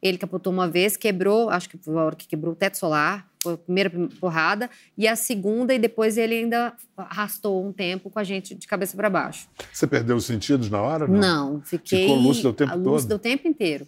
Ele 0.00 0.18
capotou 0.18 0.52
uma 0.52 0.68
vez, 0.68 0.96
quebrou, 0.96 1.48
acho 1.48 1.68
que 1.68 1.78
foi 1.78 1.94
a 1.94 2.04
hora 2.04 2.16
que 2.16 2.26
quebrou 2.26 2.52
o 2.54 2.56
teto 2.56 2.76
solar, 2.76 3.30
foi 3.42 3.54
a 3.54 3.58
primeira 3.58 3.90
porrada, 4.20 4.70
e 4.96 5.08
a 5.08 5.16
segunda, 5.16 5.74
e 5.74 5.78
depois 5.78 6.16
ele 6.16 6.34
ainda 6.34 6.72
arrastou 6.96 7.66
um 7.66 7.72
tempo 7.72 8.08
com 8.08 8.18
a 8.18 8.24
gente 8.24 8.54
de 8.54 8.66
cabeça 8.66 8.96
para 8.96 9.10
baixo. 9.10 9.48
Você 9.72 9.86
perdeu 9.86 10.16
os 10.16 10.24
sentidos 10.24 10.70
na 10.70 10.80
hora? 10.80 11.08
Não, 11.08 11.60
fiquei. 11.62 12.02
Ficou 12.02 12.16
lúcido 12.16 12.50
o 12.50 12.52
tempo 12.52 12.72
a 12.72 12.76
lúcida 12.76 13.18
todo? 13.18 13.20
o 13.20 13.22
tempo 13.22 13.48
inteiro. 13.48 13.86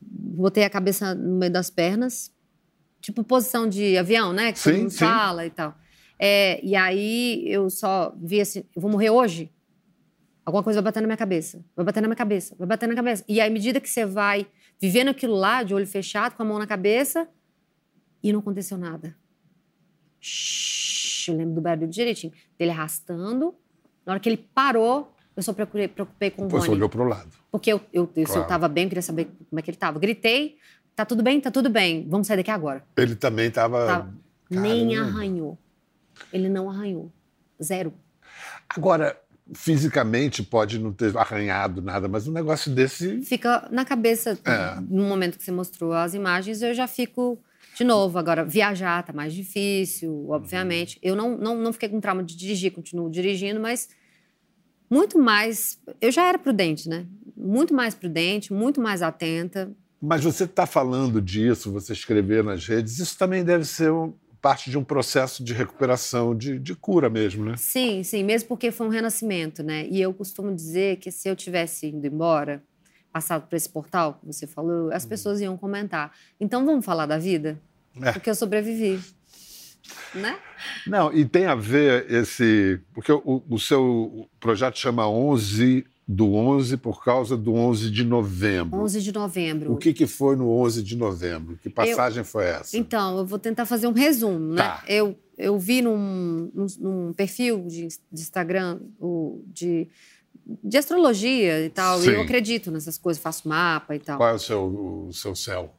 Botei 0.00 0.64
a 0.64 0.70
cabeça 0.70 1.14
no 1.14 1.38
meio 1.38 1.52
das 1.52 1.68
pernas, 1.68 2.32
tipo 3.00 3.22
posição 3.22 3.68
de 3.68 3.98
avião, 3.98 4.32
né? 4.32 4.52
Que 4.52 4.58
Sim, 4.58 4.70
todo 4.70 4.80
mundo 4.80 4.90
sim. 4.90 4.98
fala 4.98 5.44
e 5.44 5.50
tal. 5.50 5.74
É, 6.18 6.64
e 6.64 6.74
aí 6.74 7.44
eu 7.46 7.68
só 7.68 8.14
vi 8.16 8.40
assim: 8.40 8.64
vou 8.74 8.90
morrer 8.90 9.10
hoje? 9.10 9.50
Alguma 10.46 10.62
coisa 10.62 10.80
vai 10.80 10.90
bater 10.90 11.00
na 11.00 11.06
minha 11.06 11.16
cabeça, 11.16 11.64
vai 11.74 11.84
bater 11.84 12.00
na 12.00 12.08
minha 12.08 12.16
cabeça, 12.16 12.54
vai 12.58 12.68
bater 12.68 12.86
na 12.86 12.92
minha 12.92 13.02
cabeça. 13.02 13.24
E 13.26 13.40
aí, 13.40 13.48
à 13.48 13.50
medida 13.50 13.80
que 13.80 13.88
você 13.88 14.04
vai 14.04 14.46
vivendo 14.80 15.08
aquilo 15.08 15.34
lá, 15.34 15.62
de 15.62 15.74
olho 15.74 15.86
fechado, 15.86 16.34
com 16.34 16.42
a 16.42 16.46
mão 16.46 16.58
na 16.58 16.66
cabeça, 16.66 17.26
e 18.24 18.32
não 18.32 18.40
aconteceu 18.40 18.76
nada. 18.78 19.14
Shhh, 20.20 21.28
eu 21.28 21.36
lembro 21.36 21.54
do 21.54 21.60
barulho 21.60 21.86
direitinho. 21.88 22.32
Dele 22.58 22.70
arrastando. 22.70 23.54
Na 24.04 24.12
hora 24.14 24.20
que 24.20 24.28
ele 24.28 24.36
parou, 24.54 25.14
eu 25.36 25.42
só 25.42 25.52
procurei, 25.52 25.88
preocupei 25.88 26.30
com 26.30 26.42
o 26.42 26.44
Depois 26.46 26.62
você 26.64 26.68
Rony. 26.68 26.78
olhou 26.80 26.88
para 26.88 27.02
o 27.02 27.04
lado. 27.04 27.30
Porque 27.50 27.72
eu, 27.72 27.80
eu, 27.92 28.06
se 28.14 28.24
Claro. 28.24 28.40
eu 28.40 28.46
tava 28.46 28.68
bem, 28.68 28.84
eu 28.84 28.88
queria 28.88 29.02
saber 29.02 29.26
como 29.48 29.58
é 29.58 29.62
que 29.62 29.70
ele 29.70 29.76
tava. 29.76 29.98
Gritei, 29.98 30.56
tá 30.96 31.04
tudo 31.04 31.22
bem? 31.22 31.40
Tá 31.40 31.50
tudo 31.50 31.68
bem. 31.70 32.06
Vamos 32.08 32.26
sair 32.26 32.38
daqui 32.38 32.50
agora. 32.50 32.82
Ele 32.96 33.14
também 33.14 33.48
estava. 33.48 33.86
Tá. 33.86 34.08
Nem 34.50 34.96
arranhou. 34.96 35.58
Ele 36.32 36.48
não 36.48 36.70
arranhou. 36.70 37.12
Zero. 37.62 37.92
Agora, 38.68 39.18
fisicamente 39.54 40.42
pode 40.42 40.78
não 40.78 40.92
ter 40.92 41.16
arranhado 41.16 41.80
nada, 41.82 42.08
mas 42.08 42.26
um 42.26 42.32
negócio 42.32 42.70
desse. 42.74 43.20
Fica 43.22 43.68
na 43.70 43.84
cabeça, 43.84 44.38
É. 44.44 44.80
no 44.80 45.04
momento 45.04 45.36
que 45.38 45.44
você 45.44 45.52
mostrou 45.52 45.92
as 45.92 46.14
imagens, 46.14 46.62
eu 46.62 46.72
já 46.74 46.86
fico 46.86 47.38
de 47.74 47.84
novo. 47.84 48.18
Agora, 48.18 48.44
viajar 48.44 49.02
tá 49.02 49.12
mais 49.12 49.32
difícil, 49.34 50.28
obviamente. 50.30 50.98
Eu 51.02 51.14
não, 51.16 51.36
não, 51.36 51.56
não 51.58 51.72
fiquei 51.72 51.88
com 51.88 52.00
trauma 52.00 52.22
de 52.22 52.36
dirigir, 52.36 52.72
continuo 52.72 53.10
dirigindo, 53.10 53.60
mas 53.60 53.88
muito 54.90 55.18
mais. 55.18 55.78
Eu 56.00 56.10
já 56.12 56.26
era 56.28 56.38
prudente, 56.38 56.88
né? 56.88 57.06
Muito 57.36 57.74
mais 57.74 57.94
prudente, 57.94 58.52
muito 58.52 58.80
mais 58.80 59.02
atenta. 59.02 59.72
Mas 60.00 60.22
você 60.22 60.44
está 60.44 60.66
falando 60.66 61.20
disso, 61.20 61.72
você 61.72 61.92
escrever 61.92 62.44
nas 62.44 62.66
redes, 62.66 62.98
isso 62.98 63.16
também 63.18 63.42
deve 63.44 63.64
ser 63.64 63.90
um- 63.90 64.12
parte 64.40 64.68
de 64.68 64.76
um 64.76 64.84
processo 64.84 65.42
de 65.42 65.54
recuperação, 65.54 66.36
de, 66.36 66.58
de 66.58 66.74
cura 66.74 67.08
mesmo, 67.08 67.46
né? 67.46 67.54
Sim, 67.56 68.02
sim, 68.02 68.22
mesmo 68.22 68.46
porque 68.48 68.70
foi 68.70 68.86
um 68.86 68.90
renascimento, 68.90 69.62
né? 69.62 69.88
E 69.88 69.98
eu 70.02 70.12
costumo 70.12 70.54
dizer 70.54 70.98
que 70.98 71.10
se 71.10 71.26
eu 71.30 71.34
tivesse 71.34 71.86
ido 71.88 72.06
embora, 72.06 72.62
passado 73.14 73.46
por 73.46 73.54
esse 73.54 73.68
portal 73.68 74.14
que 74.14 74.26
você 74.26 74.44
falou, 74.44 74.92
as 74.92 75.06
pessoas 75.06 75.40
iam 75.40 75.56
comentar. 75.56 76.10
Então 76.40 76.66
vamos 76.66 76.84
falar 76.84 77.06
da 77.06 77.16
vida? 77.16 77.60
É. 78.02 78.10
Porque 78.10 78.28
eu 78.28 78.34
sobrevivi. 78.34 79.00
Né? 80.12 80.36
Não, 80.84 81.12
e 81.12 81.24
tem 81.24 81.46
a 81.46 81.54
ver 81.54 82.10
esse. 82.10 82.80
Porque 82.92 83.12
o, 83.12 83.42
o 83.48 83.58
seu 83.60 84.28
projeto 84.40 84.76
chama 84.76 85.08
11 85.08 85.84
do 86.06 86.34
11 86.34 86.76
por 86.78 87.04
causa 87.04 87.36
do 87.36 87.54
11 87.54 87.90
de 87.90 88.02
novembro. 88.02 88.80
11 88.80 89.00
de 89.00 89.12
novembro. 89.12 89.72
O 89.72 89.76
que, 89.76 89.92
que 89.92 90.06
foi 90.06 90.34
no 90.34 90.50
11 90.50 90.82
de 90.82 90.96
novembro? 90.96 91.56
Que 91.62 91.70
passagem 91.70 92.24
foi 92.24 92.46
essa? 92.46 92.76
Então, 92.76 93.18
eu 93.18 93.26
vou 93.26 93.38
tentar 93.38 93.64
fazer 93.64 93.86
um 93.86 93.92
resumo, 93.92 94.54
né? 94.54 94.62
Tá. 94.62 94.82
Eu, 94.88 95.16
eu 95.38 95.56
vi 95.58 95.82
num, 95.82 96.50
num, 96.52 96.66
num 96.78 97.12
perfil 97.12 97.64
de, 97.66 97.88
de 97.88 98.20
Instagram 98.20 98.80
o, 98.98 99.42
de, 99.46 99.88
de 100.62 100.76
astrologia 100.76 101.64
e 101.64 101.70
tal, 101.70 101.98
Sim. 102.00 102.10
e 102.10 102.14
eu 102.14 102.22
acredito 102.22 102.70
nessas 102.70 102.98
coisas, 102.98 103.22
faço 103.22 103.48
mapa 103.48 103.94
e 103.94 103.98
tal. 103.98 104.18
Qual 104.18 104.28
é 104.28 104.34
o 104.34 104.38
seu, 104.38 105.06
o 105.08 105.12
seu 105.12 105.34
céu? 105.34 105.74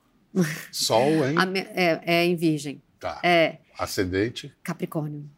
Sol, 0.71 1.09
hein? 1.25 1.35
É, 1.73 2.01
é 2.05 2.25
em 2.25 2.35
Virgem. 2.35 2.81
Tá. 2.99 3.19
É 3.23 3.57
Ascendente? 3.77 4.53
Capricórnio. 4.63 5.29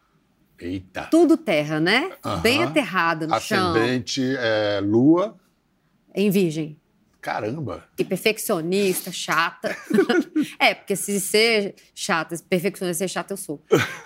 Eita. 0.59 1.03
Tudo 1.11 1.37
terra, 1.37 1.79
né? 1.79 2.11
Aham. 2.23 2.41
Bem 2.41 2.63
aterrada 2.63 3.27
no 3.27 3.39
chão. 3.39 3.71
Ascendente 3.71 4.21
é 4.37 4.79
lua. 4.81 5.37
Em 6.13 6.29
Virgem. 6.29 6.79
Caramba. 7.27 7.83
E 7.99 8.05
perfeccionista, 8.05 9.11
chata. 9.11 9.75
é, 10.57 10.73
porque 10.73 10.95
se 10.95 11.19
ser 11.19 11.75
chata, 11.93 12.37
se 12.37 12.41
perfeccionista 12.41 13.05
ser 13.05 13.09
chata, 13.09 13.33
eu 13.33 13.37
sou. 13.37 13.61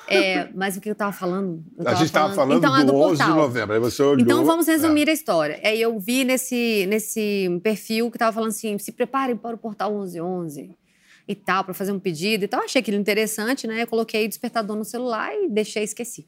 É, 0.07 0.49
mas 0.55 0.75
o 0.75 0.81
que 0.81 0.89
eu 0.89 0.95
tava 0.95 1.11
falando? 1.11 1.63
Eu 1.77 1.87
a 1.87 1.93
gente 1.93 2.07
estava 2.07 2.33
falando 2.33 2.57
então, 2.57 2.75
é 2.75 2.83
do, 2.83 2.95
11 2.95 3.11
de 3.11 3.17
portal. 3.19 3.35
novembro. 3.35 3.73
Aí 3.75 3.79
você 3.79 4.01
olhou. 4.01 4.19
Então 4.21 4.43
vamos 4.43 4.67
É. 4.67 4.71
resumir 4.71 5.07
a 5.07 5.13
história. 5.13 5.61
Aí 5.63 5.79
eu 5.79 5.99
vi 5.99 6.23
nesse, 6.23 6.87
nesse 6.89 7.47
perfil 7.61 8.09
que 8.09 8.17
tava 8.17 8.33
falando 8.33 8.49
assim: 8.49 8.75
se 8.79 8.91
preparem 8.91 9.37
para 9.37 9.55
o 9.55 9.59
portal 9.59 9.91
1111 9.91 10.75
e 11.27 11.35
tal, 11.35 11.63
para 11.63 11.75
fazer 11.75 11.91
um 11.91 11.99
pedido. 11.99 12.45
Então 12.45 12.59
eu 12.61 12.65
achei 12.65 12.81
aquilo 12.81 12.97
interessante, 12.97 13.67
né? 13.67 13.83
Eu 13.83 13.87
coloquei 13.87 14.27
despertador 14.27 14.75
no 14.75 14.83
celular 14.83 15.31
e 15.31 15.47
deixei, 15.47 15.83
esqueci. 15.83 16.27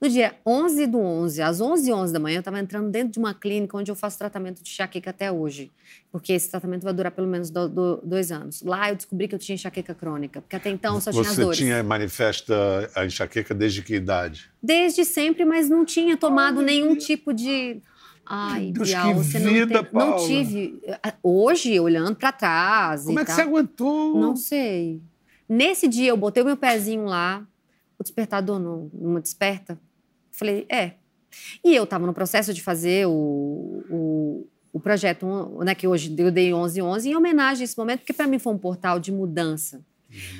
No 0.00 0.08
dia 0.08 0.34
11 0.46 0.86
do 0.86 0.98
11, 0.98 1.42
às 1.42 1.60
11 1.60 1.92
h 1.92 2.12
da 2.12 2.18
manhã, 2.18 2.36
eu 2.36 2.40
estava 2.40 2.58
entrando 2.58 2.90
dentro 2.90 3.12
de 3.12 3.18
uma 3.18 3.34
clínica 3.34 3.76
onde 3.76 3.90
eu 3.90 3.94
faço 3.94 4.16
tratamento 4.18 4.62
de 4.62 4.70
enxaqueca 4.70 5.10
até 5.10 5.30
hoje. 5.30 5.70
Porque 6.10 6.32
esse 6.32 6.48
tratamento 6.50 6.84
vai 6.84 6.92
durar 6.94 7.12
pelo 7.12 7.26
menos 7.28 7.50
do- 7.50 7.68
do- 7.68 8.00
dois 8.02 8.32
anos. 8.32 8.62
Lá 8.62 8.88
eu 8.88 8.96
descobri 8.96 9.28
que 9.28 9.34
eu 9.34 9.38
tinha 9.38 9.54
enxaqueca 9.56 9.94
crônica, 9.94 10.40
porque 10.40 10.56
até 10.56 10.70
então 10.70 10.94
eu 10.94 11.00
só 11.02 11.10
tinha 11.10 11.22
as 11.22 11.28
Você 11.34 11.42
dores. 11.42 11.58
tinha 11.58 11.82
manifesta 11.82 12.90
a 12.96 13.04
enxaqueca 13.04 13.52
desde 13.54 13.82
que 13.82 13.94
idade? 13.94 14.50
Desde 14.62 15.04
sempre, 15.04 15.44
mas 15.44 15.68
não 15.68 15.84
tinha 15.84 16.16
tomado 16.16 16.62
nenhum 16.62 16.96
tipo 16.96 17.34
de. 17.34 17.82
Ai, 18.24 18.70
Deus, 18.72 18.88
Bial, 18.88 19.08
que 19.08 19.14
você 19.18 19.38
vida, 19.38 19.74
não, 19.74 19.82
teve- 19.84 19.98
não 19.98 20.16
tive. 20.26 20.80
Hoje, 21.22 21.78
olhando 21.78 22.14
pra 22.16 22.32
trás. 22.32 23.04
Como 23.04 23.18
é 23.18 23.22
que 23.22 23.26
tal, 23.26 23.36
você 23.36 23.42
aguentou? 23.42 24.18
Não 24.18 24.34
sei. 24.34 25.02
Nesse 25.46 25.86
dia, 25.88 26.08
eu 26.08 26.16
botei 26.16 26.42
o 26.42 26.46
meu 26.46 26.56
pezinho 26.56 27.04
lá, 27.04 27.44
o 27.98 28.02
despertador 28.02 28.58
numa 28.58 29.20
desperta. 29.20 29.78
Falei, 30.40 30.64
é. 30.70 30.92
E 31.62 31.76
eu 31.76 31.84
estava 31.84 32.06
no 32.06 32.14
processo 32.14 32.54
de 32.54 32.62
fazer 32.62 33.06
o, 33.06 33.84
o, 33.90 34.48
o 34.72 34.80
projeto, 34.80 35.26
né, 35.62 35.74
que 35.74 35.86
hoje 35.86 36.14
eu 36.18 36.30
dei 36.30 36.46
1111, 36.46 37.10
em 37.10 37.14
homenagem 37.14 37.62
a 37.62 37.64
esse 37.64 37.76
momento, 37.76 38.00
porque 38.00 38.14
para 38.14 38.26
mim 38.26 38.38
foi 38.38 38.54
um 38.54 38.58
portal 38.58 38.98
de 38.98 39.12
mudança. 39.12 39.84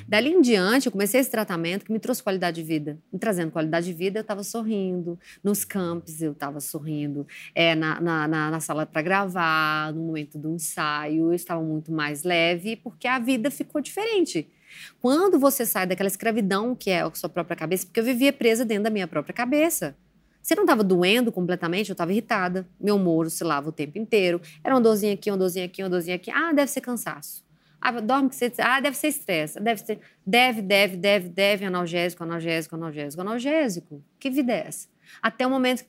Dali 0.07 0.31
em 0.31 0.41
diante, 0.41 0.87
eu 0.87 0.91
comecei 0.91 1.21
esse 1.21 1.29
tratamento 1.29 1.85
que 1.85 1.93
me 1.93 1.99
trouxe 1.99 2.21
qualidade 2.23 2.59
de 2.59 2.67
vida. 2.67 2.97
Me 3.13 3.19
trazendo 3.19 3.51
qualidade 3.51 3.85
de 3.85 3.93
vida, 3.93 4.17
eu 4.17 4.21
estava 4.21 4.43
sorrindo. 4.43 5.19
Nos 5.43 5.63
campos, 5.63 6.19
eu 6.19 6.31
estava 6.31 6.59
sorrindo. 6.59 7.27
É, 7.53 7.75
na, 7.75 8.01
na, 8.01 8.27
na, 8.27 8.51
na 8.51 8.59
sala 8.59 8.87
para 8.87 9.03
gravar, 9.03 9.93
no 9.93 10.01
momento 10.01 10.37
do 10.39 10.49
ensaio, 10.49 11.27
eu 11.27 11.33
estava 11.33 11.61
muito 11.61 11.91
mais 11.91 12.23
leve, 12.23 12.75
porque 12.75 13.07
a 13.07 13.19
vida 13.19 13.51
ficou 13.51 13.79
diferente. 13.79 14.49
Quando 14.99 15.39
você 15.39 15.65
sai 15.65 15.85
daquela 15.85 16.07
escravidão 16.07 16.75
que 16.75 16.89
é 16.89 17.01
a 17.01 17.11
sua 17.13 17.29
própria 17.29 17.55
cabeça, 17.55 17.85
porque 17.85 17.99
eu 17.99 18.03
vivia 18.03 18.31
presa 18.31 18.65
dentro 18.65 18.83
da 18.83 18.89
minha 18.89 19.07
própria 19.07 19.33
cabeça. 19.33 19.95
Se 20.41 20.55
não 20.55 20.63
estava 20.63 20.83
doendo 20.83 21.31
completamente, 21.31 21.89
eu 21.89 21.93
estava 21.93 22.11
irritada. 22.11 22.67
Meu 22.79 22.95
humor 22.95 23.27
oscilava 23.27 23.69
o 23.69 23.71
tempo 23.71 23.97
inteiro. 23.97 24.41
Era 24.63 24.73
uma 24.73 24.81
dorzinha 24.81 25.13
aqui, 25.13 25.29
uma 25.29 25.37
dorzinha 25.37 25.65
aqui, 25.65 25.83
uma 25.83 25.89
dorzinha 25.89 26.15
aqui. 26.15 26.31
Ah, 26.31 26.51
deve 26.51 26.71
ser 26.71 26.81
cansaço. 26.81 27.45
Ah, 27.79 27.91
dorme 27.99 28.29
que 28.29 28.35
você... 28.35 28.51
Ah, 28.59 28.79
deve 28.79 28.97
ser 28.97 29.07
estresse. 29.07 29.59
Deve 29.59 29.81
ser... 29.81 29.99
Deve, 30.25 30.61
deve, 30.61 30.97
deve, 30.97 31.29
deve, 31.29 31.65
analgésico, 31.65 32.23
analgésico, 32.23 32.75
analgésico, 32.75 33.21
analgésico. 33.21 34.03
Que 34.19 34.29
vida 34.29 34.51
é 34.51 34.67
essa? 34.67 34.87
Até 35.21 35.45
o 35.45 35.49
momento 35.49 35.83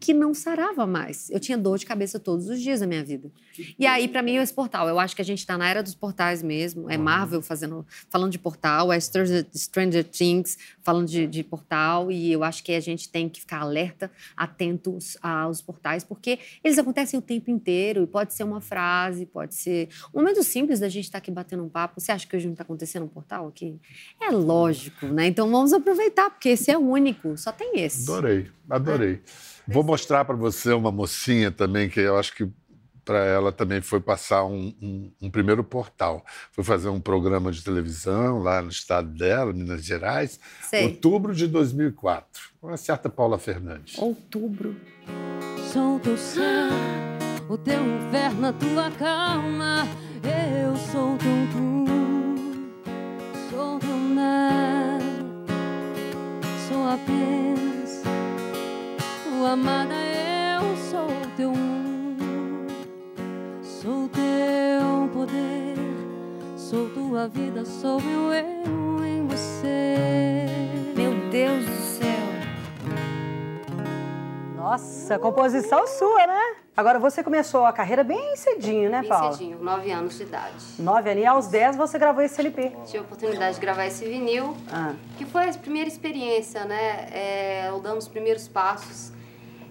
que 0.00 0.14
não 0.14 0.32
sarava 0.32 0.86
mais. 0.86 1.28
Eu 1.30 1.38
tinha 1.38 1.58
dor 1.58 1.76
de 1.76 1.84
cabeça 1.84 2.18
todos 2.18 2.48
os 2.48 2.60
dias 2.60 2.80
da 2.80 2.86
minha 2.86 3.04
vida. 3.04 3.30
E 3.78 3.86
aí, 3.86 4.08
para 4.08 4.22
mim, 4.22 4.38
é 4.38 4.42
esse 4.42 4.52
portal. 4.52 4.88
Eu 4.88 4.98
acho 4.98 5.14
que 5.14 5.20
a 5.20 5.24
gente 5.24 5.40
está 5.40 5.58
na 5.58 5.68
era 5.68 5.82
dos 5.82 5.94
portais 5.94 6.42
mesmo. 6.42 6.90
É 6.90 6.96
Marvel 6.96 7.42
fazendo, 7.42 7.86
falando 8.08 8.32
de 8.32 8.38
portal, 8.38 8.90
é 8.90 8.98
Stranger, 8.98 9.46
Stranger 9.54 10.04
Things 10.04 10.56
falando 10.82 11.06
de, 11.06 11.26
de 11.26 11.44
portal. 11.44 12.10
E 12.10 12.32
eu 12.32 12.42
acho 12.42 12.64
que 12.64 12.72
a 12.72 12.80
gente 12.80 13.10
tem 13.10 13.28
que 13.28 13.40
ficar 13.40 13.60
alerta, 13.60 14.10
atentos 14.34 15.18
aos 15.20 15.60
portais, 15.60 16.02
porque 16.02 16.38
eles 16.64 16.78
acontecem 16.78 17.18
o 17.18 17.22
tempo 17.22 17.50
inteiro. 17.50 18.02
E 18.04 18.06
pode 18.06 18.32
ser 18.32 18.44
uma 18.44 18.62
frase, 18.62 19.26
pode 19.26 19.54
ser 19.54 19.90
um 20.14 20.20
momento 20.20 20.42
simples 20.42 20.80
da 20.80 20.88
gente 20.88 21.04
estar 21.04 21.18
aqui 21.18 21.30
batendo 21.30 21.62
um 21.62 21.68
papo. 21.68 22.00
Você 22.00 22.10
acha 22.10 22.26
que 22.26 22.34
hoje 22.34 22.46
não 22.46 22.54
está 22.54 22.62
acontecendo 22.62 23.04
um 23.04 23.08
portal 23.08 23.48
aqui? 23.48 23.78
É 24.18 24.30
lógico, 24.30 25.06
né? 25.06 25.26
Então 25.26 25.50
vamos 25.50 25.74
aproveitar, 25.74 26.30
porque 26.30 26.48
esse 26.50 26.70
é 26.70 26.78
o 26.78 26.80
único. 26.80 27.36
Só 27.36 27.52
tem 27.52 27.80
esse. 27.80 28.10
Adorei, 28.10 28.46
adorei. 28.70 29.20
Vou 29.70 29.84
mostrar 29.84 30.24
para 30.24 30.34
você 30.34 30.72
uma 30.72 30.90
mocinha 30.90 31.50
também, 31.50 31.88
que 31.88 32.00
eu 32.00 32.18
acho 32.18 32.34
que 32.34 32.50
para 33.04 33.24
ela 33.24 33.52
também 33.52 33.80
foi 33.80 34.00
passar 34.00 34.44
um, 34.44 34.74
um, 34.82 35.12
um, 35.22 35.30
primeiro 35.30 35.62
portal. 35.62 36.24
Foi 36.52 36.64
fazer 36.64 36.88
um 36.88 37.00
programa 37.00 37.52
de 37.52 37.62
televisão 37.62 38.38
lá 38.38 38.60
no 38.60 38.68
estado 38.68 39.08
dela, 39.08 39.52
Minas 39.52 39.84
Gerais, 39.84 40.40
Sei. 40.62 40.84
outubro 40.84 41.34
de 41.34 41.46
2004. 41.46 42.50
Uma 42.60 42.76
certa 42.76 43.08
Paula 43.08 43.38
Fernandes. 43.38 43.96
Outubro. 43.98 44.76
Sou 45.72 46.00
teu 46.00 46.16
céu, 46.16 46.70
o 47.48 47.56
teu 47.56 47.80
inverno, 47.80 48.48
a 48.48 48.52
tua 48.52 48.90
calma. 48.92 49.86
Eu 50.22 50.76
sou 50.76 51.16
teu 51.16 51.30
tu, 51.52 51.84
sou 53.50 53.78
teu 53.78 53.96
mar. 53.96 55.00
Sou 56.68 56.88
apenas 56.88 57.79
amada. 59.46 59.94
Eu 59.94 60.76
sou 60.76 61.08
teu 61.36 61.50
um, 61.50 62.66
sou 63.62 64.08
teu 64.08 65.08
poder. 65.12 65.76
Sou 66.56 66.88
tua 66.90 67.26
vida, 67.28 67.64
sou 67.64 68.00
meu 68.00 68.32
eu 68.32 69.04
em 69.04 69.26
você. 69.26 70.46
Meu 70.96 71.12
Deus 71.30 71.64
do 71.64 71.72
céu. 71.72 72.10
Nossa, 74.56 75.18
composição 75.18 75.86
sua, 75.86 76.26
né? 76.26 76.54
Agora 76.76 76.98
você 76.98 77.22
começou 77.24 77.66
a 77.66 77.72
carreira 77.72 78.04
bem 78.04 78.36
cedinho, 78.36 78.88
né, 78.88 79.00
Bem 79.00 79.08
Paula? 79.08 79.32
cedinho, 79.32 79.58
9 79.60 79.90
anos 79.90 80.16
de 80.16 80.22
idade. 80.22 80.54
Nove 80.78 81.10
anos. 81.10 81.22
E 81.22 81.26
aos 81.26 81.48
10 81.48 81.76
você 81.76 81.98
gravou 81.98 82.22
esse 82.22 82.40
LP. 82.40 82.72
Tive 82.86 82.98
a 82.98 83.00
oportunidade 83.02 83.56
de 83.56 83.60
gravar 83.60 83.86
esse 83.86 84.04
vinil, 84.06 84.56
Ah. 84.72 84.94
que 85.18 85.24
foi 85.26 85.48
a 85.48 85.52
primeira 85.52 85.88
experiência, 85.88 86.64
né? 86.64 87.08
É, 87.12 87.68
eu 87.68 87.80
dando 87.80 87.98
os 87.98 88.06
primeiros 88.08 88.46
passos. 88.48 89.12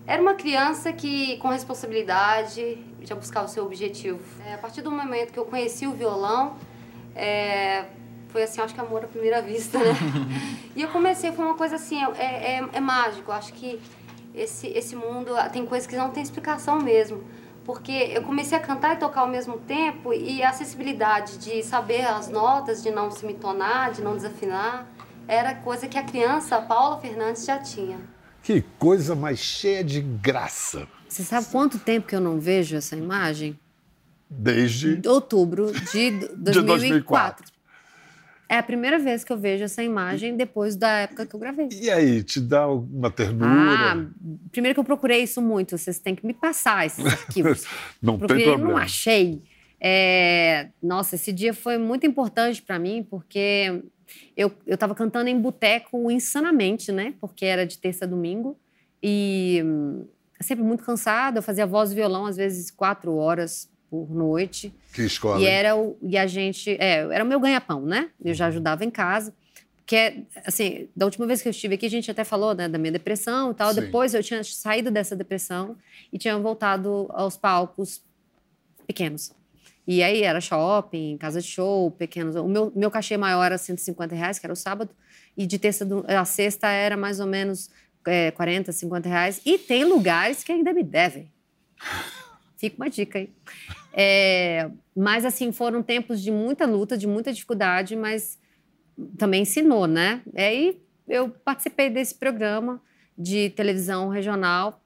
Era 0.10 0.24
uma 0.24 0.34
criança 0.34 0.92
que, 0.92 1.38
com 1.38 1.50
responsabilidade, 1.50 2.84
já 3.04 3.14
buscava 3.14 3.46
o 3.46 3.48
seu 3.48 3.64
objetivo. 3.64 4.20
É, 4.44 4.56
a 4.56 4.58
partir 4.58 4.82
do 4.82 4.90
momento 4.90 5.32
que 5.32 5.38
eu 5.38 5.46
conheci 5.46 5.86
o 5.86 5.92
violão, 5.92 6.56
é, 7.16 7.86
foi 8.30 8.42
assim, 8.42 8.60
acho 8.60 8.74
que 8.74 8.82
amor 8.82 9.04
à 9.04 9.08
primeira 9.08 9.40
vista, 9.40 9.78
né? 9.78 9.94
e 10.76 10.82
eu 10.82 10.88
comecei, 10.88 11.32
foi 11.32 11.46
uma 11.46 11.54
coisa 11.54 11.76
assim, 11.76 12.04
é, 12.18 12.56
é, 12.56 12.70
é 12.74 12.80
mágico. 12.80 13.30
Eu 13.30 13.36
acho 13.36 13.54
que 13.54 13.80
esse, 14.34 14.66
esse 14.70 14.96
mundo 14.96 15.38
ah, 15.38 15.48
tem 15.48 15.64
coisas 15.64 15.86
que 15.86 15.96
não 15.96 16.10
tem 16.10 16.24
explicação 16.24 16.80
mesmo. 16.80 17.24
Porque 17.64 17.92
eu 17.92 18.24
comecei 18.24 18.58
a 18.58 18.62
cantar 18.62 18.96
e 18.96 18.98
tocar 18.98 19.22
ao 19.22 19.28
mesmo 19.28 19.60
tempo 19.60 20.12
e 20.12 20.42
a 20.42 20.50
acessibilidade 20.50 21.38
de 21.38 21.62
saber 21.62 22.08
as 22.08 22.28
notas, 22.30 22.82
de 22.82 22.90
não 22.90 23.12
se 23.12 23.24
mitonar, 23.28 23.92
de 23.92 24.02
não 24.02 24.16
desafinar, 24.16 24.88
era 25.28 25.54
coisa 25.54 25.88
que 25.88 26.00
a 26.00 26.04
criança, 26.04 26.56
a 26.56 26.62
Paula 26.64 26.98
Fernandes, 26.98 27.46
já 27.46 27.60
tinha. 27.60 28.00
Que 28.44 28.62
coisa 28.80 29.16
mais 29.16 29.40
cheia 29.40 29.84
de 29.84 30.02
graça. 30.02 30.88
Você 31.08 31.24
sabe 31.24 31.48
quanto 31.52 31.78
tempo 31.80 32.08
que 32.08 32.16
eu 32.16 32.22
não 32.22 32.40
vejo 32.40 32.76
essa 32.76 32.96
imagem? 32.96 33.58
Desde 34.30 35.02
Outubro 35.08 35.72
de 35.92 36.12
d- 36.12 36.28
2004. 36.38 36.66
2004. 36.66 37.46
É 38.48 38.58
a 38.58 38.64
primeira 38.64 38.98
vez 38.98 39.24
que 39.24 39.32
eu 39.32 39.38
vejo 39.38 39.64
essa 39.64 39.84
imagem 39.84 40.36
depois 40.36 40.76
da 40.76 40.90
época 40.90 41.26
que 41.26 41.36
eu 41.36 41.40
gravei. 41.40 41.70
E 41.72 41.90
aí, 41.90 42.24
te 42.24 42.40
dá 42.40 42.68
uma 42.68 43.12
ternura? 43.12 43.48
Ah, 43.52 44.06
primeiro 44.52 44.74
que 44.76 44.80
eu 44.80 44.84
procurei 44.84 45.22
isso 45.22 45.40
muito, 45.42 45.78
vocês 45.78 46.00
têm 46.00 46.16
que 46.16 46.26
me 46.26 46.34
passar 46.34 46.86
esses 46.86 47.06
arquivos. 47.06 47.66
não 48.02 48.18
tem 48.18 48.28
procurei, 48.28 48.46
não 48.48 48.58
problema. 48.58 48.82
achei. 48.82 49.44
É, 49.82 50.70
nossa, 50.82 51.16
esse 51.16 51.32
dia 51.32 51.54
foi 51.54 51.78
muito 51.78 52.06
importante 52.06 52.62
para 52.62 52.78
mim, 52.78 53.06
porque 53.10 53.82
eu, 54.36 54.52
eu 54.66 54.78
tava 54.78 54.94
cantando 54.94 55.30
em 55.30 55.40
boteco 55.40 56.10
insanamente, 56.12 56.92
né? 56.92 57.14
Porque 57.22 57.46
era 57.46 57.66
de 57.66 57.78
terça 57.78 58.06
a 58.06 58.08
domingo. 58.08 58.58
E 59.02 59.62
hum, 59.64 60.06
sempre 60.42 60.64
muito 60.64 60.84
cansada, 60.84 61.40
eu 61.40 61.44
fazia 61.44 61.66
voz 61.66 61.92
e 61.92 61.96
violão, 61.96 62.26
às 62.26 62.38
vezes 62.38 62.70
quatro 62.72 63.16
horas 63.16 63.70
por 63.90 64.10
noite. 64.10 64.74
Que 64.94 65.04
escola. 65.04 65.42
E 65.42 65.46
era 65.46 65.76
o, 65.76 65.98
e 66.02 66.18
a 66.18 66.28
gente, 66.28 66.72
é, 66.72 67.08
era 67.12 67.24
o 67.24 67.28
meu 67.28 67.40
ganha-pão, 67.40 67.82
né? 67.82 68.10
Eu 68.24 68.34
já 68.34 68.48
ajudava 68.48 68.84
em 68.84 68.92
casa. 68.92 69.34
Que 69.86 69.96
é, 69.96 70.18
assim, 70.46 70.88
da 70.96 71.06
última 71.06 71.26
vez 71.26 71.42
que 71.42 71.48
eu 71.48 71.52
estive 71.52 71.76
aqui, 71.76 71.88
a 71.88 71.90
gente 71.90 72.12
até 72.12 72.24
falou, 72.24 72.54
né, 72.54 72.68
da 72.68 72.78
minha 72.78 72.92
depressão 72.92 73.52
e 73.52 73.54
tal. 73.56 73.74
Sim. 73.74 73.82
Depois 73.82 74.14
eu 74.14 74.22
tinha 74.22 74.44
saído 74.44 74.92
dessa 74.92 75.16
depressão 75.16 75.76
e 76.14 76.18
tinha 76.18 76.38
voltado 76.38 77.08
aos 77.10 77.36
palcos 77.36 78.02
pequenos. 78.86 79.32
E 79.92 80.04
aí 80.04 80.22
era 80.22 80.40
shopping, 80.40 81.18
casa 81.18 81.42
de 81.42 81.48
show, 81.48 81.90
pequenos. 81.90 82.36
O 82.36 82.48
meu, 82.48 82.72
meu 82.76 82.92
cachê 82.92 83.18
maior 83.18 83.44
era 83.44 83.58
150 83.58 84.14
reais, 84.14 84.38
que 84.38 84.46
era 84.46 84.54
o 84.54 84.56
sábado. 84.56 84.92
E 85.36 85.48
de 85.48 85.58
terça 85.58 85.84
a 86.08 86.24
sexta 86.26 86.68
era 86.68 86.96
mais 86.96 87.20
ou 87.20 87.26
menos 87.26 87.72
é, 88.06 88.30
40, 88.30 88.72
50 88.72 89.10
reais. 89.10 89.42
E 89.44 89.58
tem 89.58 89.84
lugares 89.86 90.44
que 90.44 90.52
ainda 90.52 90.72
me 90.74 90.84
devem. 90.84 91.32
Fica 92.56 92.76
uma 92.76 92.88
dica 92.88 93.18
aí. 93.18 93.32
É, 93.92 94.70
mas, 94.96 95.26
assim, 95.26 95.52
foram 95.52 95.82
tempos 95.82 96.22
de 96.22 96.30
muita 96.30 96.68
luta, 96.68 96.96
de 96.96 97.08
muita 97.08 97.34
dificuldade, 97.34 97.96
mas 97.96 98.38
também 99.18 99.42
ensinou, 99.42 99.88
né? 99.88 100.22
E 100.36 100.40
aí 100.40 100.82
eu 101.08 101.30
participei 101.30 101.90
desse 101.90 102.14
programa 102.14 102.80
de 103.18 103.50
televisão 103.50 104.10
regional, 104.10 104.84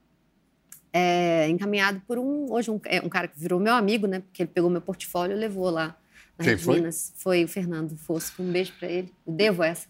é, 0.93 1.49
encaminhado 1.49 2.01
por 2.07 2.19
um, 2.19 2.51
hoje, 2.51 2.69
um, 2.69 2.79
é, 2.85 3.01
um 3.01 3.09
cara 3.09 3.27
que 3.27 3.39
virou 3.39 3.59
meu 3.59 3.73
amigo, 3.73 4.05
né? 4.05 4.19
Porque 4.19 4.43
ele 4.43 4.51
pegou 4.53 4.69
meu 4.69 4.81
portfólio 4.81 5.35
e 5.35 5.39
levou 5.39 5.71
lá 5.71 5.97
na 6.37 6.45
Quem 6.45 6.57
foi? 6.57 6.75
Minas. 6.75 7.11
Foi 7.15 7.43
o 7.43 7.47
Fernando 7.47 7.97
Fosco. 7.97 8.43
Um 8.43 8.51
beijo 8.51 8.71
para 8.79 8.87
ele. 8.87 9.11
Eu 9.25 9.33
devo 9.33 9.63
essa. 9.63 9.87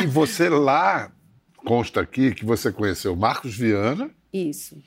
E 0.00 0.06
você 0.06 0.48
lá, 0.48 1.12
consta 1.56 2.00
aqui 2.00 2.32
que 2.32 2.44
você 2.44 2.70
conheceu 2.70 3.14
Marcos 3.16 3.56
Viana, 3.56 4.10
Isso. 4.32 4.78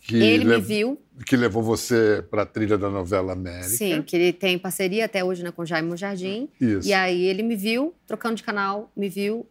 que, 0.00 0.16
ele 0.16 0.44
me 0.44 0.60
viu, 0.60 1.00
que 1.26 1.36
levou 1.36 1.62
você 1.62 2.24
para 2.30 2.42
a 2.42 2.46
trilha 2.46 2.76
da 2.76 2.90
novela 2.90 3.32
América. 3.32 3.68
sim, 3.68 4.02
que 4.02 4.14
ele 4.14 4.32
tem 4.32 4.58
parceria 4.58 5.06
até 5.06 5.24
hoje 5.24 5.42
né, 5.42 5.50
com 5.50 5.64
Jaime 5.64 5.96
Jardim. 5.96 6.48
Isso. 6.60 6.86
E 6.86 6.92
aí 6.92 7.24
ele 7.24 7.42
me 7.42 7.56
viu, 7.56 7.94
trocando 8.06 8.36
de 8.36 8.42
canal, 8.42 8.90
me 8.94 9.08
viu. 9.08 9.46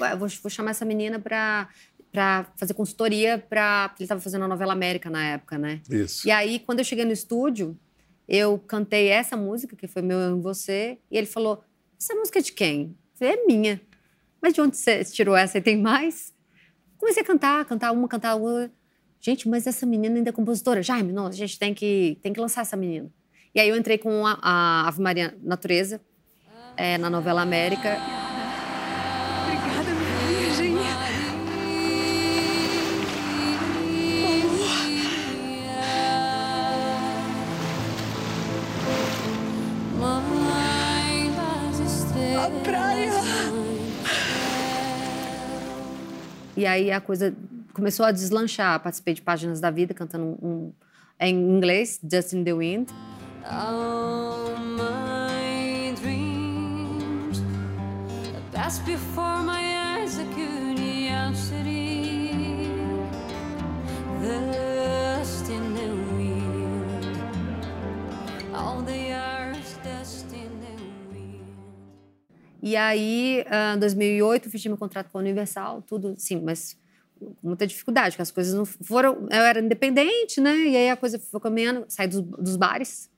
Ué, 0.00 0.16
vou, 0.16 0.28
vou 0.42 0.50
chamar 0.50 0.72
essa 0.72 0.84
menina 0.84 1.20
pra, 1.20 1.68
pra 2.14 2.46
fazer 2.56 2.74
consultoria 2.74 3.36
pra. 3.36 3.88
porque 3.88 4.04
Ele 4.04 4.08
tava 4.08 4.20
fazendo 4.20 4.44
a 4.44 4.48
novela 4.48 4.72
América 4.72 5.10
na 5.10 5.24
época, 5.30 5.58
né? 5.58 5.82
Isso. 5.90 6.26
E 6.26 6.30
aí, 6.30 6.60
quando 6.60 6.78
eu 6.78 6.84
cheguei 6.84 7.04
no 7.04 7.10
estúdio, 7.10 7.76
eu 8.28 8.56
cantei 8.56 9.08
essa 9.08 9.36
música, 9.36 9.74
que 9.74 9.88
foi 9.88 10.00
Meu 10.00 10.20
Eu 10.20 10.36
em 10.36 10.40
Você, 10.40 10.96
e 11.10 11.18
ele 11.18 11.26
falou: 11.26 11.64
Essa 12.00 12.14
música 12.14 12.38
é 12.38 12.42
de 12.42 12.52
quem? 12.52 12.96
Eu 13.14 13.18
falei, 13.18 13.34
é 13.34 13.46
minha. 13.46 13.80
Mas 14.40 14.54
de 14.54 14.60
onde 14.60 14.76
você 14.76 15.04
tirou 15.04 15.34
essa 15.34 15.58
e 15.58 15.60
tem 15.60 15.76
mais? 15.76 16.32
Comecei 16.96 17.22
a 17.22 17.26
cantar, 17.26 17.64
cantar 17.64 17.90
uma, 17.90 18.06
cantar 18.06 18.36
outra. 18.36 18.70
Gente, 19.20 19.48
mas 19.48 19.66
essa 19.66 19.84
menina 19.84 20.14
ainda 20.16 20.28
é 20.30 20.32
compositora. 20.32 20.82
Jaime, 20.82 21.12
não, 21.12 21.26
a 21.26 21.32
gente 21.32 21.58
tem 21.58 21.74
que, 21.74 22.16
tem 22.22 22.32
que 22.32 22.38
lançar 22.38 22.60
essa 22.60 22.76
menina. 22.76 23.10
E 23.52 23.58
aí 23.58 23.68
eu 23.68 23.76
entrei 23.76 23.98
com 23.98 24.24
a, 24.24 24.38
a 24.40 24.88
Ave 24.88 25.02
Maria 25.02 25.36
Natureza, 25.42 26.00
é, 26.76 26.96
na 26.96 27.10
novela 27.10 27.42
América. 27.42 28.23
E 46.56 46.66
aí 46.66 46.90
a 46.90 47.00
coisa 47.00 47.34
começou 47.72 48.06
a 48.06 48.12
deslanchar. 48.12 48.78
Participei 48.80 49.14
de 49.14 49.22
Páginas 49.22 49.60
da 49.60 49.70
Vida, 49.70 49.92
cantando 49.94 50.24
um, 50.24 50.48
um- 50.48 50.72
em 51.20 51.34
inglês, 51.34 52.00
Just 52.10 52.32
in 52.32 52.44
the 52.44 52.52
Wind. 52.52 52.88
All 53.44 54.56
my 54.58 55.94
dreams 56.00 57.42
before 58.84 59.42
my 59.44 59.63
E 72.66 72.76
aí, 72.76 73.44
em 73.74 73.78
2008, 73.78 74.48
fechei 74.48 74.70
meu 74.70 74.78
contrato 74.78 75.10
com 75.10 75.18
a 75.18 75.20
Universal, 75.20 75.82
tudo, 75.82 76.14
sim, 76.16 76.40
mas 76.40 76.80
com 77.18 77.36
muita 77.42 77.66
dificuldade, 77.66 78.12
porque 78.12 78.22
as 78.22 78.30
coisas 78.30 78.54
não 78.54 78.64
foram. 78.64 79.28
Eu 79.30 79.42
era 79.42 79.60
independente, 79.60 80.40
né? 80.40 80.56
E 80.56 80.74
aí 80.74 80.88
a 80.88 80.96
coisa 80.96 81.18
foi 81.18 81.38
caminhando, 81.40 81.84
saí 81.88 82.08
dos, 82.08 82.22
dos 82.22 82.56
bares 82.56 83.10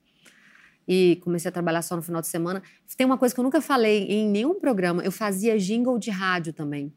e 0.85 1.17
comecei 1.23 1.47
a 1.47 1.51
trabalhar 1.53 1.81
só 1.81 1.95
no 1.95 2.01
final 2.01 2.19
de 2.19 2.27
semana. 2.27 2.61
Tem 2.97 3.05
uma 3.05 3.17
coisa 3.17 3.33
que 3.33 3.39
eu 3.39 3.43
nunca 3.43 3.61
falei 3.61 4.03
em 4.09 4.27
nenhum 4.27 4.59
programa, 4.59 5.01
eu 5.01 5.13
fazia 5.13 5.57
jingle 5.57 5.97
de 5.97 6.11
rádio 6.11 6.51
também. 6.51 6.93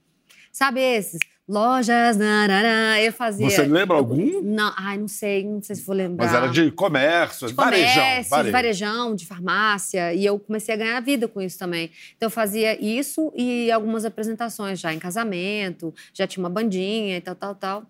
Sabe 0.50 0.80
esses? 0.80 1.20
Lojas, 1.50 2.16
narará, 2.16 3.02
eu 3.02 3.12
fazia. 3.12 3.50
Você 3.50 3.62
lembra 3.62 3.96
algum? 3.96 4.40
Não, 4.40 4.72
ai, 4.76 4.96
não 4.96 5.08
sei, 5.08 5.44
não 5.44 5.60
sei 5.60 5.74
se 5.74 5.82
vou 5.82 5.96
lembrar. 5.96 6.26
Mas 6.26 6.32
era 6.32 6.46
de 6.46 6.70
comércio, 6.70 7.48
de 7.48 7.54
varejão, 7.54 7.94
comércio, 7.94 8.30
varejo. 8.30 8.46
de 8.46 8.52
varejão, 8.52 9.14
de 9.16 9.26
farmácia, 9.26 10.14
e 10.14 10.24
eu 10.24 10.38
comecei 10.38 10.72
a 10.72 10.78
ganhar 10.78 11.00
vida 11.00 11.26
com 11.26 11.42
isso 11.42 11.58
também. 11.58 11.90
Então 12.16 12.28
eu 12.28 12.30
fazia 12.30 12.80
isso 12.80 13.32
e 13.34 13.68
algumas 13.72 14.04
apresentações 14.04 14.78
já 14.78 14.94
em 14.94 15.00
casamento, 15.00 15.92
já 16.14 16.24
tinha 16.24 16.40
uma 16.40 16.50
bandinha 16.50 17.16
e 17.16 17.20
tal, 17.20 17.34
tal, 17.34 17.54
tal. 17.56 17.82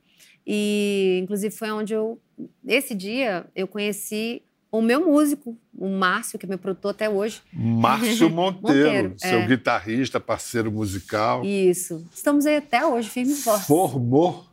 E 0.46 1.20
inclusive 1.23 1.55
foi 1.55 1.70
onde 1.70 1.92
eu 1.92 2.18
esse 2.66 2.94
dia 2.94 3.44
eu 3.55 3.68
conheci 3.68 4.42
o 4.70 4.80
meu 4.80 5.04
músico, 5.06 5.56
o 5.76 5.88
Márcio, 5.88 6.38
que 6.38 6.46
é 6.46 6.48
meu 6.48 6.59
produtor 6.59 6.92
até 6.92 7.09
hoje. 7.09 7.42
Márcio 7.52 8.28
Monteiro, 8.30 8.62
Monteiro, 8.62 9.14
seu 9.16 9.40
é. 9.40 9.46
guitarrista, 9.46 10.20
parceiro 10.20 10.70
musical. 10.70 11.44
Isso. 11.44 12.06
Estamos 12.14 12.46
aí 12.46 12.56
até 12.56 12.87
hoje, 12.87 13.09
firme 13.09 13.33
e 13.33 13.37
forte. 13.37 13.66
Formou. 13.66 14.46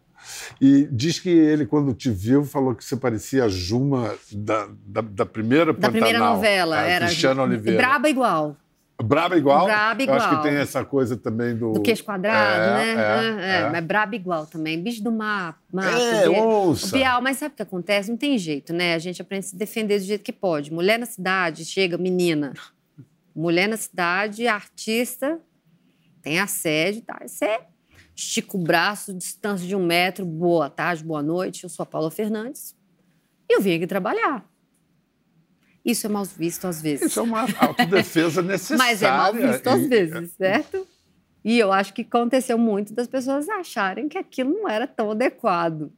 E 0.60 0.88
diz 0.92 1.20
que 1.20 1.30
ele, 1.30 1.66
quando 1.66 1.94
te 1.94 2.10
viu, 2.10 2.44
falou 2.44 2.76
que 2.76 2.84
você 2.84 2.98
parecia 2.98 3.46
a 3.46 3.50
Juma 3.50 4.16
da, 4.32 4.68
da, 4.86 5.02
da 5.02 5.26
primeira 5.26 5.72
Da 5.72 5.90
primeira 5.90 6.20
novela, 6.20 6.80
a 6.80 6.82
era 6.82 7.06
Cristiano 7.06 7.44
Oliveira. 7.44 7.78
Braba 7.78 8.10
igual. 8.10 8.58
Braba 9.02 9.38
igual? 9.38 9.66
Braba 9.66 10.02
Eu 10.04 10.14
acho 10.14 10.26
igual. 10.28 10.42
que 10.42 10.50
tem 10.50 10.58
essa 10.58 10.84
coisa 10.84 11.16
também 11.16 11.56
do... 11.56 11.72
Do 11.74 11.82
queixo 11.82 12.04
quadrado, 12.04 12.62
É, 12.82 12.96
né? 12.96 13.38
é, 13.40 13.62
é. 13.62 13.70
Mas 13.70 13.86
braba 13.86 14.16
igual 14.16 14.48
também. 14.48 14.82
Bicho 14.82 15.04
do 15.04 15.12
mar, 15.12 15.60
mato. 15.72 15.98
É, 16.02 16.28
Biel. 16.28 16.44
ouça. 16.44 16.88
O 16.88 16.92
Bial, 17.00 17.22
mas 17.22 17.38
sabe 17.38 17.54
o 17.54 17.56
que 17.58 17.62
acontece? 17.62 18.10
Não 18.10 18.18
tem 18.18 18.38
jeito, 18.40 18.74
né? 18.74 18.96
A 18.96 19.00
gente 19.00 19.22
aprende 19.22 19.46
a 19.46 19.50
se 19.50 19.56
defender 19.56 20.00
do 20.00 20.06
jeito 20.06 20.24
que 20.24 20.34
pode. 20.34 20.74
Mulher 20.74 20.98
na 20.98 21.06
cidade, 21.06 21.64
chega, 21.64 21.96
menina. 21.98 22.54
Mulher 23.36 23.68
na 23.70 23.78
cidade, 23.78 24.48
artista, 24.48 25.40
tem 26.24 26.40
assédio, 26.40 27.04
tá? 27.04 27.20
Você 27.24 27.60
estica 28.16 28.58
o 28.58 28.60
braço, 28.60 29.14
distância 29.14 29.68
de 29.68 29.76
um 29.76 29.86
metro, 29.86 30.26
boa 30.26 30.72
tarde, 30.72 31.04
boa 31.04 31.22
noite. 31.22 31.64
Eu 31.66 31.70
sou 31.70 31.84
a 31.84 31.86
Paula 31.86 32.10
Fernandes 32.10 32.76
e 33.48 33.56
eu 33.56 33.62
vim 33.62 33.76
aqui 33.76 33.86
trabalhar. 33.86 34.44
Isso 35.88 36.06
é 36.06 36.10
mal 36.10 36.26
visto 36.26 36.66
às 36.68 36.82
vezes. 36.82 37.08
Isso 37.12 37.20
é 37.20 37.24
uma 37.24 37.42
autodefesa 37.60 38.42
necessária. 38.44 38.78
Mas 38.84 39.02
é 39.02 39.10
mal 39.10 39.34
visto 39.34 39.68
às 39.68 39.82
E- 39.82 39.88
vezes, 39.88 40.32
certo? 40.34 40.86
E 41.46 41.58
eu 41.58 41.72
acho 41.72 41.94
que 41.94 42.02
aconteceu 42.02 42.58
muito 42.58 42.94
das 42.94 43.08
pessoas 43.08 43.48
acharem 43.48 44.10
que 44.10 44.18
aquilo 44.18 44.52
não 44.52 44.68
era 44.68 44.86
tão 44.86 45.12
adequado. 45.12 45.92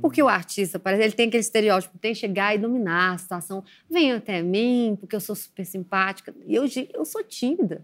Porque 0.00 0.22
o 0.22 0.28
artista, 0.28 0.78
parece, 0.78 1.02
ele 1.02 1.12
tem 1.12 1.26
aquele 1.28 1.40
estereótipo, 1.42 1.98
tem 1.98 2.12
que 2.14 2.18
chegar 2.20 2.54
e 2.54 2.58
dominar 2.58 3.12
a 3.14 3.18
situação. 3.18 3.62
Venham 3.90 4.16
até 4.16 4.40
mim, 4.40 4.96
porque 4.98 5.14
eu 5.14 5.20
sou 5.20 5.34
super 5.34 5.66
simpática. 5.66 6.32
E 6.46 6.54
eu, 6.54 6.64
eu 6.94 7.04
sou 7.04 7.22
tímida. 7.22 7.82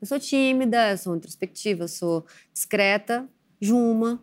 Eu 0.00 0.06
sou 0.06 0.18
tímida, 0.18 0.90
eu 0.90 0.98
sou 0.98 1.16
introspectiva, 1.16 1.84
eu 1.84 1.88
sou 1.88 2.26
discreta, 2.52 3.26
Juma. 3.60 4.20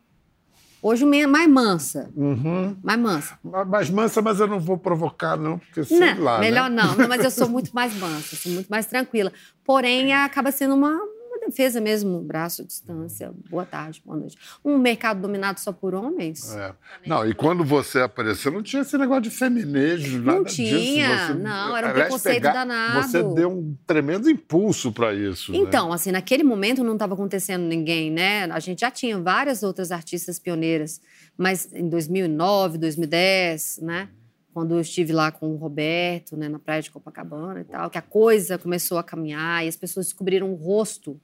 Hoje 0.82 1.06
me- 1.06 1.28
mais 1.28 1.50
mansa, 1.50 2.10
Uhum. 2.15 2.76
mais 2.84 3.00
mansa. 3.00 3.39
Mas 3.68 3.89
mansa, 3.89 4.22
mas 4.22 4.39
eu 4.39 4.48
não 4.48 4.60
vou 4.60 4.78
provocar, 4.78 5.36
não, 5.38 5.60
porque 5.60 5.84
sei 5.84 6.00
Não, 6.00 6.24
lá. 6.24 6.39
melhor 6.39 6.70
né? 6.70 6.82
não. 6.84 6.96
Não, 6.96 7.08
mas 7.08 7.24
eu 7.24 7.30
sou 7.32 7.48
muito 7.50 7.72
mais 7.72 7.94
mansa, 7.96 8.36
sou 8.38 8.52
muito 8.52 8.68
mais 8.70 8.86
tranquila. 8.86 9.32
Porém, 9.65 10.13
acaba 10.13 10.52
sendo 10.52 10.76
uma 10.76 10.98
defesa 11.49 11.81
mesmo, 11.81 12.21
braço, 12.21 12.63
distância, 12.65 13.31
boa 13.49 13.65
tarde, 13.65 14.01
boa 14.05 14.17
noite. 14.17 14.38
Um 14.63 14.77
mercado 14.77 15.21
dominado 15.21 15.59
só 15.59 15.71
por 15.73 15.93
homens? 15.93 16.55
É. 16.55 16.73
Não, 17.05 17.27
e 17.27 17.33
quando 17.33 17.63
você 17.63 17.99
apareceu, 17.99 18.51
não 18.51 18.63
tinha 18.63 18.81
esse 18.81 18.97
negócio 18.97 19.23
de 19.23 19.29
feminejo, 19.29 20.21
nada 20.21 20.43
disso. 20.43 20.55
tinha, 20.55 21.27
Você- 21.27 21.33
não, 21.33 21.75
era 21.75 21.89
um 21.89 21.93
preconceito 21.93 22.43
danado. 22.43 23.07
Você 23.07 23.21
deu 23.33 23.51
um 23.51 23.75
tremendo 23.85 24.29
impulso 24.29 24.91
para 24.91 25.13
isso. 25.13 25.51
né? 25.51 25.57
Então, 25.57 25.91
assim, 25.91 26.12
naquele 26.12 26.43
momento 26.43 26.83
não 26.83 26.93
estava 26.93 27.13
acontecendo 27.13 27.63
ninguém, 27.63 28.09
né? 28.12 28.45
A 28.45 28.59
gente 28.59 28.79
já 28.81 28.91
tinha 28.91 29.19
várias 29.19 29.63
outras 29.63 29.91
artistas 29.91 30.39
pioneiras, 30.39 31.01
mas 31.38 31.71
em 31.73 31.89
2009, 31.89 32.77
2010, 32.77 33.79
né? 33.81 34.09
Quando 34.53 34.73
eu 34.73 34.81
estive 34.81 35.13
lá 35.13 35.31
com 35.31 35.47
o 35.53 35.55
Roberto, 35.57 36.35
né, 36.35 36.49
na 36.49 36.57
praia 36.59 36.81
de 36.81 36.89
Copacabana 36.91 37.62
e 37.62 37.63
tal, 37.63 37.89
que 37.89 37.97
a 37.97 38.01
coisa 38.01 38.57
começou 38.57 38.97
a 38.97 39.03
caminhar 39.03 39.63
e 39.63 39.67
as 39.67 39.75
pessoas 39.77 40.07
descobriram 40.07 40.51
o 40.51 40.55
rosto 40.55 41.19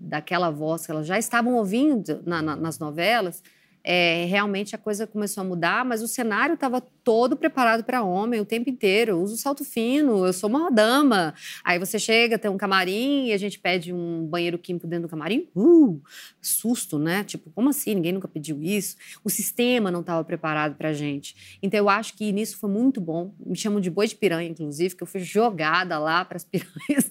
daquela 0.00 0.50
voz 0.50 0.86
que 0.86 0.90
elas 0.90 1.06
já 1.06 1.18
estavam 1.18 1.54
ouvindo 1.54 2.22
na- 2.24 2.40
na- 2.42 2.56
nas 2.56 2.78
novelas, 2.78 3.42
é, 3.82 4.26
realmente 4.26 4.74
a 4.74 4.78
coisa 4.78 5.06
começou 5.06 5.40
a 5.40 5.44
mudar, 5.44 5.84
mas 5.84 6.02
o 6.02 6.08
cenário 6.08 6.54
estava 6.54 6.80
todo 7.02 7.34
preparado 7.36 7.82
para 7.82 8.02
homem 8.02 8.38
o 8.38 8.44
tempo 8.44 8.68
inteiro. 8.68 9.12
Eu 9.12 9.22
uso 9.22 9.36
salto 9.38 9.64
fino, 9.64 10.26
eu 10.26 10.32
sou 10.32 10.50
uma 10.50 10.70
dama. 10.70 11.34
Aí 11.64 11.78
você 11.78 11.98
chega, 11.98 12.38
tem 12.38 12.50
um 12.50 12.58
camarim 12.58 13.28
e 13.28 13.32
a 13.32 13.38
gente 13.38 13.58
pede 13.58 13.92
um 13.92 14.26
banheiro 14.26 14.58
químico 14.58 14.86
dentro 14.86 15.08
do 15.08 15.10
camarim. 15.10 15.48
Uh, 15.56 15.98
susto, 16.42 16.98
né? 16.98 17.24
Tipo, 17.24 17.50
como 17.50 17.70
assim? 17.70 17.94
Ninguém 17.94 18.12
nunca 18.12 18.28
pediu 18.28 18.62
isso. 18.62 18.96
O 19.24 19.30
sistema 19.30 19.90
não 19.90 20.00
estava 20.00 20.22
preparado 20.24 20.76
para 20.76 20.92
gente. 20.92 21.58
Então 21.62 21.78
eu 21.78 21.88
acho 21.88 22.14
que 22.14 22.30
nisso 22.32 22.58
foi 22.58 22.68
muito 22.68 23.00
bom. 23.00 23.32
Me 23.44 23.56
chamam 23.56 23.80
de 23.80 23.90
boi 23.90 24.06
de 24.06 24.14
piranha, 24.14 24.48
inclusive, 24.50 24.94
que 24.94 25.02
eu 25.02 25.06
fui 25.06 25.20
jogada 25.20 25.98
lá 25.98 26.22
para 26.24 26.36
as 26.36 26.44
piranhas 26.44 27.10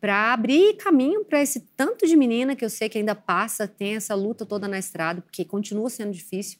para 0.00 0.32
abrir 0.32 0.74
caminho 0.76 1.24
para 1.24 1.42
esse 1.42 1.60
tanto 1.76 2.06
de 2.06 2.16
menina 2.16 2.56
que 2.56 2.64
eu 2.64 2.70
sei 2.70 2.88
que 2.88 2.98
ainda 2.98 3.14
passa, 3.14 3.68
tem 3.68 3.96
essa 3.96 4.14
luta 4.14 4.46
toda 4.46 4.66
na 4.66 4.78
estrada, 4.78 5.20
porque 5.20 5.44
continua 5.44 5.90
sendo 5.90 6.12
difícil. 6.12 6.58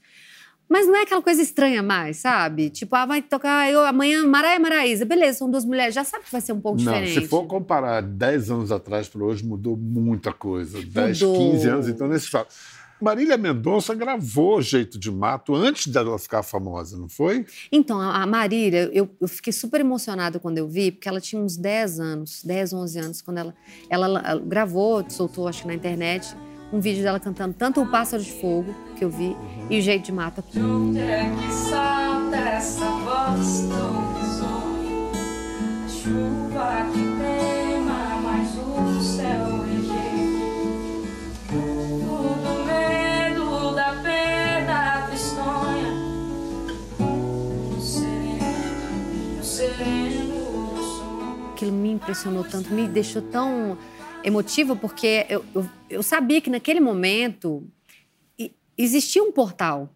Mas 0.68 0.86
não 0.86 0.94
é 0.94 1.02
aquela 1.02 1.20
coisa 1.20 1.42
estranha 1.42 1.82
mais, 1.82 2.18
sabe? 2.18 2.70
Tipo, 2.70 2.94
ah, 2.94 3.04
vai 3.04 3.20
tocar 3.20 3.68
eu, 3.68 3.80
amanhã 3.84 4.24
Maraia 4.24 4.60
Maraísa. 4.60 5.04
Beleza, 5.04 5.38
são 5.38 5.50
duas 5.50 5.64
mulheres, 5.64 5.92
já 5.92 6.04
sabe 6.04 6.24
que 6.26 6.30
vai 6.30 6.40
ser 6.40 6.52
um 6.52 6.60
pouco 6.60 6.80
Não, 6.80 6.92
diferente. 6.92 7.22
se 7.22 7.26
for 7.26 7.44
comparar 7.46 8.00
10 8.02 8.50
anos 8.52 8.70
atrás 8.70 9.08
para 9.08 9.24
hoje, 9.24 9.44
mudou 9.44 9.76
muita 9.76 10.32
coisa. 10.32 10.80
10, 10.80 11.22
Mudou. 11.22 11.50
15 11.52 11.68
anos, 11.68 11.88
então 11.88 12.06
nesse 12.06 12.28
fato. 12.28 12.54
Marília 13.00 13.36
Mendonça 13.36 13.94
gravou 13.94 14.60
Jeito 14.60 14.98
de 14.98 15.10
Mato 15.10 15.54
antes 15.54 15.86
dela 15.86 16.18
ficar 16.18 16.42
famosa, 16.42 16.98
não 16.98 17.08
foi? 17.08 17.46
Então, 17.72 18.00
a 18.00 18.26
Marília, 18.26 18.90
eu, 18.92 19.08
eu 19.20 19.28
fiquei 19.28 19.52
super 19.52 19.80
emocionada 19.80 20.38
quando 20.38 20.58
eu 20.58 20.68
vi, 20.68 20.92
porque 20.92 21.08
ela 21.08 21.20
tinha 21.20 21.40
uns 21.40 21.56
10 21.56 22.00
anos, 22.00 22.42
10, 22.44 22.72
11 22.72 22.98
anos, 22.98 23.22
quando 23.22 23.38
ela, 23.38 23.54
ela, 23.88 24.06
ela 24.24 24.40
gravou, 24.40 25.04
soltou, 25.08 25.48
acho 25.48 25.62
que 25.62 25.68
na 25.68 25.74
internet, 25.74 26.34
um 26.72 26.80
vídeo 26.80 27.02
dela 27.02 27.18
cantando 27.18 27.54
tanto 27.54 27.80
o 27.82 27.86
Pássaro 27.86 28.22
de 28.22 28.32
Fogo, 28.32 28.74
que 28.96 29.04
eu 29.04 29.10
vi, 29.10 29.36
e 29.68 29.78
o 29.78 29.82
Jeito 29.82 30.04
de 30.04 30.12
Mato. 30.12 30.44
De 30.52 30.60
onde 30.60 30.98
é 31.00 31.24
que 31.24 31.52
salta 31.52 32.36
essa 32.36 32.84
voz 32.84 33.66
tão 33.68 34.14
risonha? 34.14 35.10
Chuva 35.88 36.90
que 36.92 37.09
aquilo 51.52 51.72
me 51.72 51.90
impressionou 51.92 52.44
tanto, 52.44 52.72
me 52.72 52.88
deixou 52.88 53.22
tão 53.22 53.76
emotiva, 54.24 54.74
porque 54.76 55.26
eu, 55.28 55.44
eu, 55.54 55.68
eu 55.88 56.02
sabia 56.02 56.40
que 56.40 56.50
naquele 56.50 56.80
momento 56.80 57.66
existia 58.76 59.22
um 59.22 59.30
portal, 59.32 59.94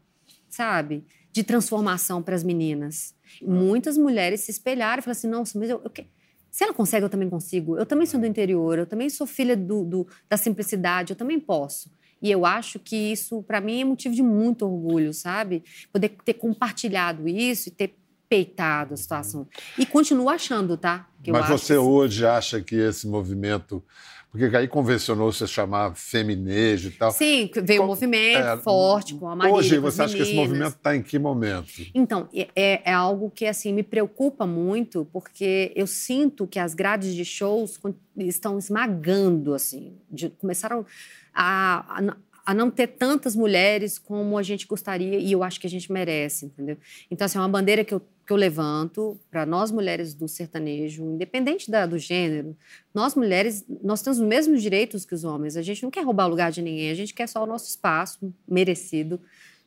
sabe? 0.48 1.05
De 1.33 1.42
transformação 1.42 2.22
para 2.22 2.35
as 2.35 2.44
meninas. 2.44 3.14
Muitas 3.42 3.96
mulheres 3.98 4.40
se 4.40 4.50
espelharam 4.50 5.00
e 5.00 5.03
falaram 5.03 5.18
assim: 5.18 5.29
nossa, 5.29 5.59
mas 5.59 5.70
eu, 5.70 5.81
eu 5.83 5.90
que- 5.90 6.07
se 6.50 6.62
ela 6.62 6.72
consegue, 6.72 7.05
eu 7.05 7.11
também 7.11 7.29
consigo. 7.29 7.77
Eu 7.77 7.85
também 7.87 8.07
sou 8.07 8.20
do 8.20 8.27
interior, 8.27 8.79
eu 8.79 8.87
também 8.87 9.11
sou 9.11 9.27
filha 9.27 9.57
do, 9.57 9.85
do- 9.85 10.07
da 10.29 10.37
simplicidade, 10.37 11.11
eu 11.12 11.16
também 11.16 11.40
posso. 11.40 11.90
E 12.22 12.31
eu 12.31 12.46
acho 12.46 12.79
que 12.79 12.94
isso, 12.96 13.42
para 13.42 13.61
mim, 13.61 13.81
é 13.81 13.85
motivo 13.85 14.14
de 14.14 14.22
muito 14.22 14.64
orgulho, 14.64 15.12
sabe? 15.12 15.64
Poder 15.92 16.11
ter 16.24 16.35
compartilhado 16.35 17.27
isso 17.27 17.68
e 17.68 17.72
ter 17.72 17.94
peitado 18.34 18.94
a 18.94 18.96
situação. 18.96 19.46
E 19.78 19.86
continuo 19.86 20.28
achando, 20.28 20.76
tá? 20.76 21.08
Mas 21.28 21.48
você 21.48 21.74
que- 21.74 21.78
hoje 21.78 22.26
acha 22.26 22.60
que 22.60 22.74
esse 22.74 23.06
movimento. 23.06 23.82
Porque 24.30 24.56
aí 24.56 24.66
convencionou-se 24.66 25.44
a 25.44 25.46
chamar 25.46 25.94
feminejo 25.94 26.88
e 26.88 26.90
tal. 26.90 27.12
Sim, 27.12 27.48
veio 27.62 27.82
um 27.82 27.84
Co- 27.84 27.90
movimento 27.92 28.44
é, 28.44 28.56
forte 28.56 29.14
com 29.14 29.28
a 29.28 29.36
Marília. 29.36 29.56
Hoje, 29.60 29.76
com 29.76 29.82
você 29.82 30.02
acha 30.02 30.16
que 30.16 30.22
esse 30.22 30.34
movimento 30.34 30.74
está 30.74 30.96
em 30.96 31.02
que 31.04 31.20
momento? 31.20 31.68
Então, 31.94 32.28
é- 32.34 32.48
é, 32.56 32.90
é 32.90 32.92
algo 32.92 33.30
que 33.30 33.46
assim 33.46 33.72
me 33.72 33.84
preocupa 33.84 34.44
muito, 34.44 35.06
porque 35.12 35.72
eu 35.76 35.86
sinto 35.86 36.48
que 36.48 36.58
as 36.58 36.74
grades 36.74 37.14
de 37.14 37.24
shows 37.24 37.78
estão 38.16 38.58
esmagando, 38.58 39.54
assim. 39.54 39.96
de- 40.10 40.30
começaram 40.30 40.84
a, 41.32 42.02
a- 42.44 42.54
não 42.54 42.70
ter 42.70 42.88
tantas 42.88 43.35
mulheres 43.35 43.98
como 43.98 44.37
a 44.37 44.42
gente 44.42 44.66
gostaria 44.66 45.18
e 45.18 45.33
eu 45.33 45.42
acho 45.42 45.61
que 45.61 45.66
a 45.66 45.70
gente 45.70 45.90
merece, 45.92 46.46
entendeu? 46.46 46.76
Então, 47.11 47.24
assim, 47.24 47.38
é 47.38 47.40
uma 47.40 47.48
bandeira 47.48 47.85
que 47.85 47.94
eu, 47.94 48.00
que 48.26 48.33
eu 48.33 48.37
levanto 48.37 49.18
para 49.30 49.44
nós 49.46 49.70
mulheres 49.70 50.14
do 50.14 50.26
sertanejo, 50.28 51.04
independente 51.04 51.70
da, 51.70 51.87
do 51.87 51.98
gênero, 51.98 52.57
nós 52.92 53.14
mulheres, 53.14 53.64
nós 53.83 54.02
temos 54.02 54.18
os 54.18 54.24
mesmos 54.26 54.62
direitos 54.62 55.04
que 55.04 55.14
os 55.14 55.24
homens. 55.24 55.57
A 55.57 55.62
gente 55.62 55.83
não 55.83 55.90
quer 55.90 56.04
roubar 56.04 56.26
o 56.26 56.30
lugar 56.30 56.50
de 56.50 56.62
ninguém, 56.62 56.90
a 56.90 56.94
gente 56.94 57.14
quer 57.14 57.28
só 57.28 57.42
o 57.42 57.46
nosso 57.46 57.68
espaço 57.68 58.33
merecido 58.48 59.20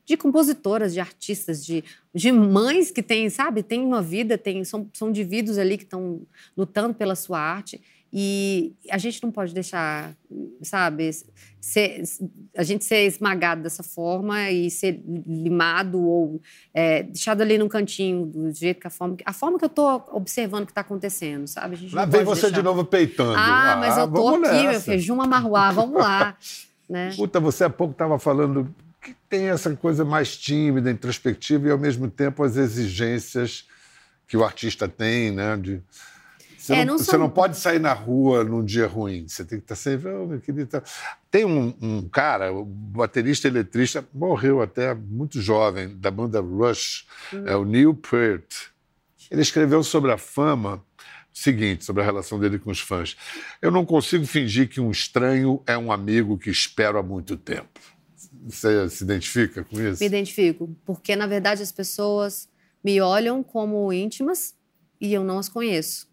de 0.07 0.15
compositoras, 0.15 0.93
de 0.93 1.01
artistas, 1.01 1.65
de, 1.65 1.83
de 2.15 2.31
mães 2.31 2.89
que 2.91 3.03
têm, 3.03 3.29
sabe, 3.29 3.61
têm 3.61 3.81
uma 3.81 4.01
vida, 4.01 4.37
tem, 4.37 4.63
são, 4.63 4.89
são 4.93 5.09
indivíduos 5.09 5.57
ali 5.57 5.77
que 5.77 5.83
estão 5.83 6.21
lutando 6.55 6.93
pela 6.93 7.13
sua 7.13 7.37
arte. 7.37 7.81
E 8.11 8.73
a 8.89 8.97
gente 8.97 9.21
não 9.21 9.31
pode 9.31 9.53
deixar, 9.53 10.15
sabe, 10.61 11.11
ser, 11.59 12.03
a 12.55 12.63
gente 12.63 12.85
ser 12.85 13.05
esmagado 13.05 13.63
dessa 13.63 13.83
forma 13.83 14.49
e 14.49 14.71
ser 14.71 15.03
limado 15.05 16.01
ou 16.01 16.41
é, 16.73 17.03
deixado 17.03 17.41
ali 17.41 17.57
num 17.57 17.67
cantinho 17.67 18.25
do 18.25 18.51
jeito 18.51 18.79
que 18.79 18.87
a 18.87 18.89
forma, 18.89 19.17
a 19.25 19.33
forma 19.33 19.59
que 19.59 19.65
eu 19.65 19.69
estou 19.69 20.07
observando 20.13 20.65
que 20.65 20.71
está 20.71 20.81
acontecendo, 20.81 21.47
sabe? 21.47 21.75
A 21.75 21.77
gente 21.77 21.93
Lá 21.93 22.05
vem 22.05 22.23
você 22.23 22.43
deixar. 22.43 22.57
de 22.57 22.63
novo 22.63 22.85
peitando. 22.85 23.35
Ah, 23.35 23.75
mas 23.79 23.97
eu 23.97 24.09
vamos 24.09 24.47
aqui, 24.47 24.61
meu 24.61 24.71
nessa. 24.71 24.91
filho, 24.91 24.99
Juma 24.99 25.27
Marruá, 25.27 25.71
vamos 25.71 26.01
lá. 26.01 26.37
né? 26.89 27.13
Puta, 27.15 27.39
você 27.39 27.65
há 27.65 27.69
pouco 27.69 27.91
estava 27.91 28.17
falando 28.17 28.73
que 29.01 29.13
tem 29.29 29.49
essa 29.49 29.75
coisa 29.75 30.05
mais 30.05 30.35
tímida, 30.37 30.89
introspectiva 30.89 31.67
e, 31.67 31.71
ao 31.71 31.77
mesmo 31.77 32.09
tempo, 32.09 32.43
as 32.43 32.55
exigências 32.55 33.65
que 34.27 34.37
o 34.37 34.43
artista 34.43 34.87
tem, 34.87 35.31
né? 35.31 35.57
De... 35.57 35.81
Você, 36.67 36.73
É, 36.73 36.83
não, 36.83 36.97
não 36.97 37.03
você 37.03 37.17
não 37.17 37.29
pode 37.29 37.57
sair 37.57 37.79
na 37.79 37.93
rua 37.93 38.43
num 38.43 38.63
dia 38.63 38.87
ruim. 38.87 39.25
Você 39.25 39.45
tem 39.45 39.57
que 39.57 39.63
estar 39.63 39.75
sempre, 39.75 40.09
oh, 40.11 40.25
meu 40.25 40.41
querido. 40.41 40.67
tá." 40.67 40.83
Tem 41.31 41.45
um, 41.45 41.73
um 41.81 42.09
cara, 42.09 42.51
baterista 42.65 43.47
eletrista, 43.47 44.05
morreu 44.13 44.61
até 44.61 44.93
muito 44.93 45.41
jovem, 45.41 45.97
da 45.97 46.11
banda 46.11 46.41
Rush, 46.41 47.05
é 47.45 47.55
o 47.55 47.63
Neil 47.63 47.93
Peart. 47.93 48.67
Ele 49.31 49.41
escreveu 49.41 49.81
sobre 49.81 50.11
a 50.11 50.17
fama 50.17 50.83
o 51.33 51.37
seguinte, 51.37 51.85
sobre 51.85 52.01
a 52.01 52.05
relação 52.05 52.37
dele 52.37 52.59
com 52.59 52.69
os 52.69 52.79
fãs. 52.79 53.15
Eu 53.61 53.71
não 53.71 53.85
consigo 53.85 54.25
fingir 54.25 54.67
que 54.67 54.81
um 54.81 54.91
estranho 54.91 55.61
é 55.65 55.77
um 55.77 55.91
amigo 55.91 56.37
que 56.37 56.49
espero 56.49 56.97
há 56.97 57.03
muito 57.03 57.37
tempo. 57.37 57.79
Você 58.45 58.89
se 58.89 59.03
identifica 59.03 59.63
com 59.63 59.79
isso? 59.79 60.01
Me 60.01 60.05
identifico, 60.05 60.75
porque 60.85 61.15
na 61.15 61.27
verdade 61.27 61.61
as 61.61 61.71
pessoas 61.71 62.49
me 62.83 62.99
olham 62.99 63.43
como 63.43 63.91
íntimas 63.93 64.55
e 64.99 65.13
eu 65.13 65.23
não 65.23 65.37
as 65.37 65.49
conheço. 65.49 66.06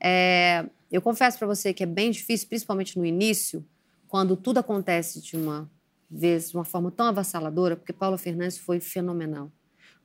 É, 0.00 0.64
eu 0.90 1.02
confesso 1.02 1.38
para 1.38 1.46
você 1.46 1.72
que 1.72 1.82
é 1.82 1.86
bem 1.86 2.10
difícil, 2.10 2.48
principalmente 2.48 2.98
no 2.98 3.04
início, 3.04 3.64
quando 4.08 4.36
tudo 4.36 4.58
acontece 4.58 5.20
de 5.20 5.36
uma 5.36 5.70
vez, 6.10 6.50
de 6.50 6.56
uma 6.56 6.64
forma 6.64 6.90
tão 6.90 7.06
avassaladora, 7.06 7.76
porque 7.76 7.92
Paula 7.92 8.16
Fernandes 8.16 8.58
foi 8.58 8.80
fenomenal. 8.80 9.52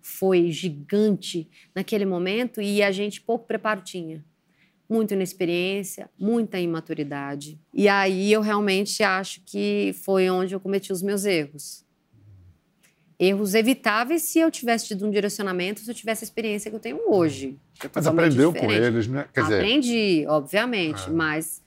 Foi 0.01 0.51
gigante 0.51 1.49
naquele 1.73 2.05
momento 2.05 2.61
e 2.61 2.83
a 2.83 2.91
gente 2.91 3.21
pouco 3.21 3.47
preparo 3.47 3.81
tinha. 3.81 4.23
Muita 4.89 5.13
inexperiência, 5.13 6.09
muita 6.19 6.59
imaturidade. 6.59 7.57
E 7.73 7.87
aí 7.87 8.31
eu 8.31 8.41
realmente 8.41 9.01
acho 9.01 9.41
que 9.45 9.95
foi 10.03 10.29
onde 10.29 10.53
eu 10.53 10.59
cometi 10.59 10.91
os 10.91 11.01
meus 11.01 11.23
erros 11.23 11.83
erros 13.19 13.53
evitáveis 13.53 14.23
se 14.23 14.39
eu 14.39 14.49
tivesse 14.51 14.87
tido 14.87 15.05
um 15.07 15.11
direcionamento, 15.11 15.79
se 15.81 15.89
eu 15.89 15.95
tivesse 15.95 16.23
a 16.23 16.25
experiência 16.27 16.69
que 16.69 16.75
eu 16.75 16.79
tenho 16.79 16.99
hoje. 17.07 17.57
é 17.83 17.89
Mas 17.93 18.07
aprendeu 18.07 18.51
com 18.53 18.59
diferente. 18.59 18.83
eles, 18.85 19.07
né? 19.07 19.25
Quer 19.33 19.43
dizer, 19.43 19.55
Aprendi, 19.55 20.25
obviamente, 20.27 21.03
Ah. 21.07 21.11
mas 21.11 21.61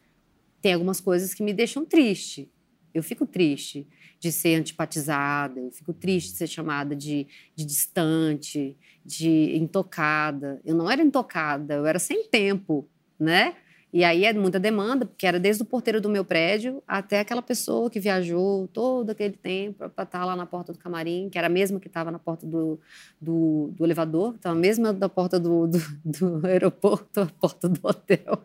tem 0.60 0.74
algumas 0.74 1.00
coisas 1.00 1.32
que 1.34 1.42
me 1.42 1.52
deixam 1.52 1.84
triste. 1.84 2.50
Eu 2.92 3.02
fico 3.02 3.26
triste 3.26 3.86
de 4.18 4.32
ser 4.32 4.54
antipatizada, 4.54 5.60
eu 5.60 5.70
fico 5.70 5.92
triste 5.92 6.32
de 6.32 6.38
ser 6.38 6.46
chamada 6.46 6.96
de, 6.96 7.26
de 7.54 7.64
distante, 7.64 8.76
de 9.04 9.56
intocada. 9.56 10.60
Eu 10.64 10.74
não 10.74 10.90
era 10.90 11.02
intocada, 11.02 11.74
eu 11.74 11.86
era 11.86 11.98
sem 11.98 12.24
tempo, 12.28 12.88
né? 13.18 13.54
E 13.92 14.04
aí 14.04 14.24
é 14.24 14.32
muita 14.32 14.58
demanda, 14.58 15.06
porque 15.06 15.26
era 15.26 15.38
desde 15.38 15.62
o 15.62 15.64
porteiro 15.64 16.00
do 16.00 16.08
meu 16.08 16.24
prédio 16.24 16.82
até 16.86 17.20
aquela 17.20 17.40
pessoa 17.40 17.88
que 17.88 18.00
viajou 18.00 18.68
todo 18.68 19.10
aquele 19.10 19.36
tempo 19.36 19.88
para 19.88 20.04
estar 20.04 20.24
lá 20.24 20.34
na 20.36 20.44
porta 20.44 20.72
do 20.72 20.78
camarim, 20.78 21.28
que 21.30 21.38
era 21.38 21.46
a 21.46 21.50
mesma 21.50 21.78
que 21.78 21.86
estava 21.86 22.10
na 22.10 22.18
porta 22.18 22.46
do, 22.46 22.78
do, 23.20 23.70
do 23.72 23.84
elevador, 23.84 24.34
estava 24.34 24.56
a 24.56 24.58
mesma 24.58 24.92
da 24.92 25.08
porta 25.08 25.38
do, 25.38 25.66
do, 25.66 25.78
do 26.04 26.44
aeroporto, 26.46 27.20
a 27.20 27.26
porta 27.26 27.68
do 27.68 27.80
hotel. 27.82 28.42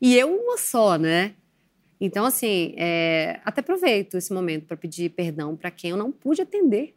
E 0.00 0.16
eu 0.16 0.34
uma 0.34 0.56
só, 0.56 0.96
né? 0.96 1.34
Então, 2.00 2.24
assim, 2.24 2.74
é, 2.76 3.40
até 3.44 3.60
aproveito 3.60 4.16
esse 4.16 4.32
momento 4.32 4.66
para 4.66 4.76
pedir 4.76 5.10
perdão 5.10 5.56
para 5.56 5.70
quem 5.70 5.90
eu 5.90 5.96
não 5.96 6.12
pude 6.12 6.40
atender, 6.40 6.94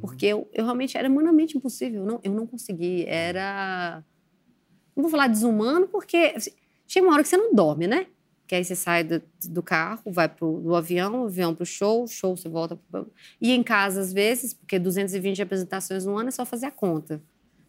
porque 0.00 0.26
eu, 0.26 0.48
eu 0.52 0.64
realmente 0.64 0.96
era 0.96 1.08
humanamente 1.08 1.56
impossível, 1.56 2.00
eu 2.00 2.06
não, 2.06 2.20
eu 2.22 2.32
não 2.32 2.46
consegui, 2.46 3.04
era... 3.06 4.04
Não 4.96 5.02
vou 5.02 5.10
falar 5.10 5.28
desumano, 5.28 5.86
porque 5.86 6.32
assim, 6.36 6.50
chega 6.90 7.06
uma 7.06 7.14
hora 7.14 7.22
que 7.22 7.28
você 7.28 7.36
não 7.36 7.54
dorme, 7.54 7.86
né? 7.86 8.06
Que 8.48 8.56
aí 8.56 8.64
você 8.64 8.74
sai 8.74 9.04
do, 9.04 9.22
do 9.48 9.62
carro, 9.62 10.10
vai 10.10 10.28
pro, 10.28 10.60
do 10.60 10.74
avião, 10.74 11.24
avião 11.24 11.54
pro 11.54 11.64
show, 11.64 12.06
show 12.08 12.36
você 12.36 12.48
volta 12.48 12.76
pro... 12.90 13.08
E 13.40 13.52
em 13.52 13.62
casa, 13.62 14.00
às 14.00 14.12
vezes, 14.12 14.52
porque 14.52 14.76
220 14.76 15.40
apresentações 15.40 16.04
no 16.04 16.18
ano 16.18 16.30
é 16.30 16.32
só 16.32 16.44
fazer 16.44 16.66
a 16.66 16.70
conta 16.72 17.22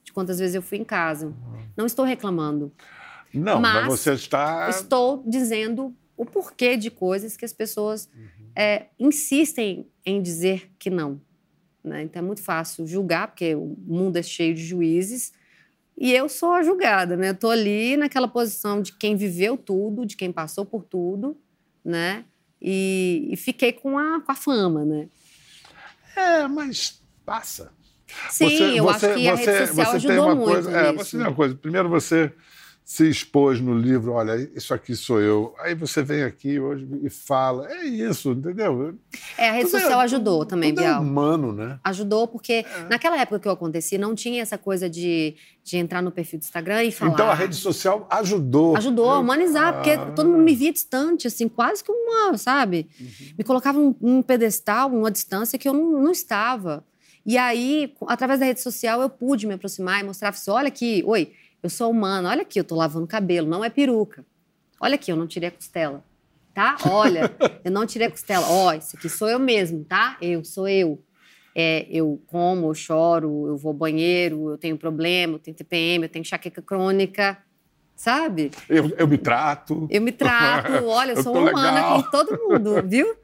de 0.04 0.12
quantas 0.12 0.40
vezes 0.40 0.56
eu 0.56 0.62
fui 0.64 0.80
em 0.80 0.84
casa. 0.84 1.32
Não 1.78 1.86
estou 1.86 2.04
reclamando. 2.04 2.74
não, 3.32 3.62
mas, 3.62 3.86
mas 3.86 3.88
você 3.88 4.14
está. 4.14 4.68
Estou 4.70 5.24
dizendo 5.28 5.96
o 6.18 6.26
porquê 6.26 6.76
de 6.76 6.90
coisas 6.90 7.38
que 7.38 7.46
as 7.46 7.54
pessoas 7.54 8.10
é, 8.56 8.88
insistem 9.00 9.88
em 10.04 10.20
dizer 10.20 10.72
que 10.80 10.90
não. 10.90 11.22
né? 11.84 12.02
Então 12.02 12.24
é 12.24 12.26
muito 12.26 12.42
fácil 12.42 12.88
julgar, 12.88 13.28
porque 13.28 13.54
o 13.54 13.78
mundo 13.86 14.18
é 14.18 14.24
cheio 14.24 14.56
de 14.56 14.66
juízes, 14.66 15.32
e 15.98 16.12
eu 16.14 16.28
sou 16.30 16.54
a 16.54 16.64
julgada, 16.64 17.16
né? 17.16 17.30
Eu 17.30 17.36
tô 17.36 17.50
ali 17.50 17.96
naquela 17.98 18.28
posição 18.28 18.82
de 18.82 18.94
quem 18.94 19.16
viveu 19.16 19.58
tudo, 19.58 20.06
de 20.06 20.16
quem 20.16 20.32
passou 20.32 20.66
por 20.66 20.84
tudo, 20.84 21.38
né? 21.84 22.26
E, 22.62 23.28
e 23.32 23.38
fiquei 23.38 23.72
com 23.74 23.98
a, 23.98 24.22
com 24.22 24.32
a 24.32 24.36
fama, 24.36 24.86
né? 24.86 25.08
É, 26.16 26.48
mas 26.48 27.02
passa. 27.26 27.72
Sim, 28.30 28.50
Você- 28.50 28.80
eu 28.80 28.84
você- 28.84 29.06
acho 29.08 29.16
que 29.20 29.28
a 29.30 29.36
você- 29.38 29.52
rede 29.52 29.68
social 29.68 29.86
você 29.86 29.92
tem 30.08 30.12
ajudou 30.12 30.26
uma 30.26 30.36
muito 30.36 30.52
coisa, 30.52 30.72
é, 30.78 30.94
você 30.94 31.18
tem 31.18 31.26
uma 31.28 31.36
coisa. 31.36 31.56
Primeiro 31.56 31.90
você 31.90 32.32
se 32.94 33.08
expôs 33.10 33.62
no 33.62 33.74
livro, 33.74 34.12
olha, 34.12 34.36
isso 34.54 34.74
aqui 34.74 34.98
sou 34.98 35.22
eu. 35.22 35.56
Aí 35.60 35.74
você 35.74 36.04
vem 36.04 36.24
aqui 36.24 36.60
hoje 36.60 36.86
e 37.02 37.10
fala, 37.10 37.66
é 37.72 37.86
isso, 37.86 38.32
entendeu? 38.32 38.96
É, 39.38 39.48
a 39.48 39.54
rede 39.54 39.68
Tudo 39.68 39.78
é- 39.78 39.80
social 39.80 40.00
ajudou 40.02 40.46
também, 40.46 40.72
Tudo 40.76 40.84
é 40.84 40.88
Bial. 40.90 41.02
humano, 41.02 41.54
né? 41.54 41.80
Ajudou 41.86 42.28
porque 42.28 42.52
É. 42.52 42.66
naquela 42.90 43.18
época 43.18 43.40
que 43.40 43.48
eu 43.48 43.52
aconteci, 43.54 43.98
não 43.98 44.14
tinha 44.14 44.42
essa 44.42 44.58
coisa 44.58 44.90
de, 44.90 45.38
de 45.64 45.78
entrar 45.78 46.02
no 46.02 46.12
perfil 46.12 46.40
do 46.40 46.44
Instagram 46.44 46.84
e 46.84 46.92
falar. 46.92 47.14
Então 47.14 47.30
a 47.30 47.34
rede 47.34 47.56
social 47.56 48.06
ajudou. 48.10 48.76
Ajudou 48.76 49.10
a 49.10 49.20
humanizar, 49.20 49.74
porque 49.76 49.92
Ah. 49.92 50.12
todo 50.14 50.28
mundo 50.30 50.44
me 50.44 50.54
via 50.54 50.74
distante, 50.74 51.28
assim, 51.28 51.48
quase 51.48 51.82
que 51.82 51.92
uma, 51.94 52.38
sabe? 52.38 52.90
Uhum. 53.00 53.08
Me 53.38 53.44
colocava 53.46 53.80
num, 53.80 53.96
num 54.02 54.22
pedestal, 54.22 54.90
numa 54.90 55.10
distância 55.10 55.58
que 55.58 55.70
eu 55.70 55.74
não, 55.74 55.92
não 56.02 56.12
estava. 56.12 56.84
E 57.26 57.38
aí, 57.38 57.94
através 58.08 58.40
da 58.42 58.48
rede 58.48 58.60
social, 58.60 59.00
eu 59.02 59.10
pude 59.10 59.48
me 59.48 59.54
aproximar 59.54 60.02
e 60.02 60.04
mostrar 60.04 60.30
assim: 60.30 60.52
olha 60.52 60.68
aqui, 60.68 61.04
oi, 61.06 61.32
eu 61.64 61.70
sou 61.70 61.92
humana, 61.92 62.30
olha 62.30 62.42
aqui, 62.42 62.60
eu 62.60 62.64
tô 62.64 62.76
lavando 62.76 63.06
cabelo, 63.08 63.48
não 63.48 63.64
é 63.64 63.70
peruca. 63.70 64.26
Olha 64.80 64.96
aqui, 64.96 65.12
eu 65.12 65.16
não 65.16 65.28
tirei 65.28 65.50
a 65.50 65.52
costela. 65.52 66.04
Tá? 66.54 66.76
Olha, 66.90 67.32
eu 67.64 67.72
não 67.72 67.86
tirei 67.86 68.08
a 68.08 68.12
costela. 68.12 68.46
Ó, 68.50 68.74
isso 68.74 68.98
aqui 68.98 69.08
sou 69.08 69.30
eu 69.30 69.40
mesmo, 69.40 69.86
tá? 69.86 70.18
Eu, 70.22 70.44
sou 70.44 70.68
eu. 70.68 71.02
É, 71.56 71.86
eu 71.90 72.22
como, 72.28 72.68
eu 72.68 72.74
choro, 72.74 73.48
eu 73.48 73.58
vou 73.58 73.72
ao 73.72 73.78
banheiro, 73.78 74.52
eu 74.52 74.58
tenho 74.58 74.78
problema, 74.78 75.36
eu 75.36 75.40
tenho 75.40 75.56
TPM, 75.56 76.04
eu 76.04 76.10
tenho 76.10 76.22
enxaqueca 76.22 76.62
crônica, 76.62 77.38
sabe? 77.96 78.52
Eu, 78.70 78.90
eu 78.98 79.08
me 79.08 79.18
trato. 79.18 79.88
Eu 79.90 80.02
me 80.02 80.12
trato, 80.12 80.84
olha, 80.88 81.12
eu, 81.12 81.22
sou 81.22 81.38
humana 81.38 81.72
legal. 81.72 82.04
com 82.04 82.10
todo 82.10 82.40
mundo, 82.40 82.82
viu? 82.88 83.16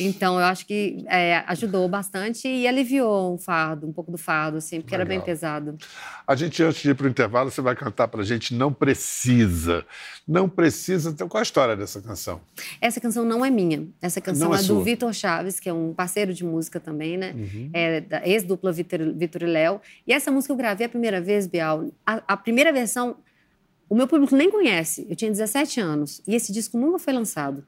Então, 0.00 0.38
eu 0.38 0.46
acho 0.46 0.66
que 0.66 1.04
é, 1.08 1.44
ajudou 1.48 1.88
bastante 1.88 2.48
e 2.48 2.66
aliviou 2.66 3.34
um 3.34 3.38
fardo, 3.38 3.86
um 3.86 3.92
pouco 3.92 4.10
do 4.10 4.18
fardo, 4.18 4.58
assim, 4.58 4.80
porque 4.80 4.94
era 4.94 5.04
bem 5.04 5.18
Legal. 5.18 5.26
pesado. 5.26 5.78
A 6.26 6.34
gente, 6.34 6.62
antes 6.62 6.82
de 6.82 6.90
ir 6.90 6.94
para 6.94 7.06
o 7.06 7.10
intervalo, 7.10 7.50
você 7.50 7.60
vai 7.60 7.76
cantar 7.76 8.08
para 8.08 8.20
a 8.20 8.24
gente 8.24 8.54
Não 8.54 8.72
Precisa. 8.72 9.84
Não 10.26 10.48
Precisa. 10.48 11.10
Então, 11.10 11.28
qual 11.28 11.40
a 11.40 11.42
história 11.42 11.76
dessa 11.76 12.00
canção? 12.00 12.40
Essa 12.80 13.00
canção 13.00 13.24
não 13.24 13.44
é 13.44 13.50
minha. 13.50 13.86
Essa 14.00 14.20
canção 14.20 14.54
é 14.54 14.60
é, 14.60 14.62
do 14.62 14.82
Vitor 14.82 15.12
Chaves, 15.12 15.60
que 15.60 15.68
é 15.68 15.72
um 15.72 15.92
parceiro 15.92 16.32
de 16.32 16.44
música 16.44 16.80
também, 16.80 17.16
né? 17.16 17.32
Uhum. 17.36 17.70
É 17.72 18.00
da 18.00 18.26
ex-dupla 18.26 18.72
Vitor, 18.72 19.12
Vitor 19.14 19.42
e 19.42 19.46
Léo. 19.46 19.80
E 20.06 20.12
essa 20.12 20.30
música 20.30 20.52
eu 20.52 20.56
gravei 20.56 20.86
a 20.86 20.88
primeira 20.88 21.20
vez, 21.20 21.46
Bial. 21.46 21.90
A, 22.04 22.22
a 22.28 22.36
primeira 22.36 22.72
versão, 22.72 23.16
o 23.88 23.94
meu 23.94 24.08
público 24.08 24.34
nem 24.34 24.50
conhece. 24.50 25.06
Eu 25.08 25.16
tinha 25.16 25.30
17 25.30 25.80
anos 25.80 26.22
e 26.26 26.34
esse 26.34 26.52
disco 26.52 26.78
nunca 26.78 26.98
foi 26.98 27.12
lançado. 27.12 27.64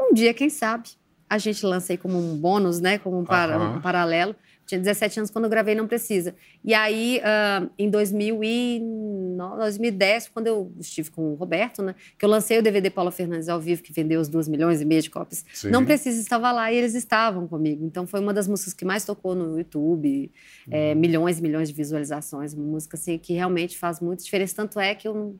Um 0.00 0.12
dia, 0.12 0.34
quem 0.34 0.50
sabe, 0.50 0.90
a 1.30 1.38
gente 1.38 1.64
lança 1.64 1.92
aí 1.92 1.96
como 1.96 2.18
um 2.18 2.36
bônus, 2.36 2.80
né? 2.80 2.98
Como 2.98 3.18
um, 3.20 3.24
para- 3.24 3.54
Aham. 3.56 3.76
um 3.76 3.80
paralelo. 3.80 4.34
Tinha 4.66 4.78
17 4.80 5.18
anos 5.20 5.30
quando 5.30 5.44
eu 5.46 5.50
gravei 5.50 5.74
Não 5.74 5.86
Precisa. 5.88 6.34
E 6.64 6.74
aí, 6.74 7.20
ah, 7.24 7.66
em 7.78 7.88
2009, 7.90 9.56
2010, 9.58 10.28
quando 10.28 10.46
eu 10.46 10.72
estive 10.78 11.10
com 11.10 11.32
o 11.32 11.34
Roberto, 11.34 11.82
né? 11.82 11.94
Que 12.18 12.24
eu 12.24 12.28
lancei 12.28 12.58
o 12.58 12.62
DVD 12.62 12.88
Paula 12.90 13.10
Fernandes 13.10 13.48
ao 13.48 13.60
vivo, 13.60 13.82
que 13.82 13.92
vendeu 13.92 14.20
os 14.20 14.28
2 14.28 14.48
milhões 14.48 14.80
e 14.80 14.84
meio 14.84 15.02
de 15.02 15.10
cópias. 15.10 15.44
Sim. 15.52 15.70
Não 15.70 15.84
Precisa 15.84 16.20
estava 16.20 16.52
lá 16.52 16.72
e 16.72 16.76
eles 16.76 16.94
estavam 16.94 17.46
comigo. 17.48 17.84
Então 17.84 18.06
foi 18.06 18.20
uma 18.20 18.32
das 18.32 18.46
músicas 18.46 18.72
que 18.74 18.84
mais 18.84 19.04
tocou 19.04 19.34
no 19.34 19.58
YouTube. 19.58 20.30
é, 20.70 20.94
milhões 20.94 21.38
e 21.38 21.42
milhões 21.42 21.68
de 21.68 21.74
visualizações. 21.74 22.54
Uma 22.54 22.64
música 22.66 22.96
assim, 22.96 23.18
que 23.18 23.32
realmente 23.32 23.76
faz 23.78 24.00
muita 24.00 24.22
diferença. 24.22 24.54
Tanto 24.56 24.78
é 24.78 24.94
que 24.94 25.08
eu, 25.08 25.36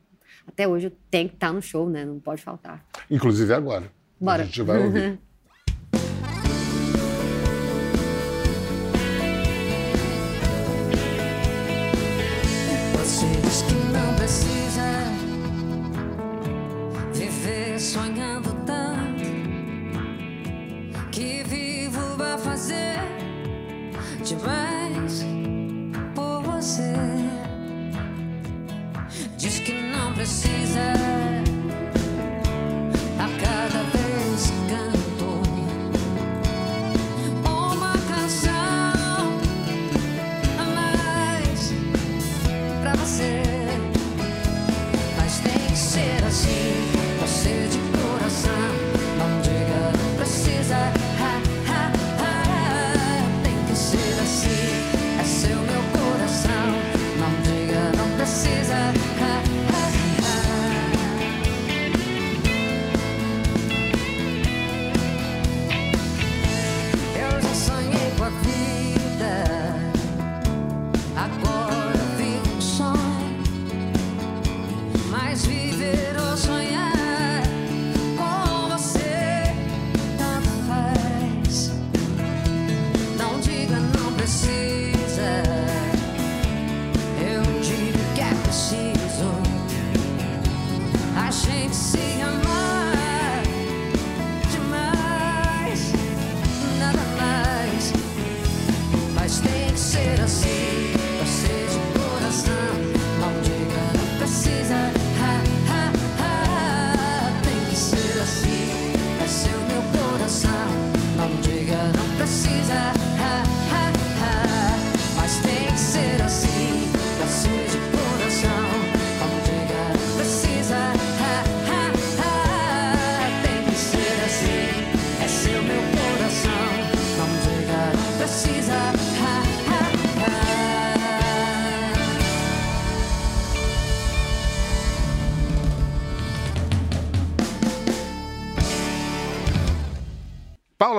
até 0.46 0.66
hoje 0.66 0.86
eu 0.88 0.92
tenho 1.10 1.28
que 1.28 1.34
estar 1.36 1.52
no 1.52 1.62
show, 1.62 1.88
né? 1.88 2.04
Não 2.04 2.18
pode 2.18 2.42
faltar. 2.42 2.84
Inclusive 3.10 3.52
agora. 3.52 3.90
Bora. 4.20 4.42
A 4.42 4.46
gente 4.46 4.62
vai 4.62 4.82
ouvir. 4.84 5.18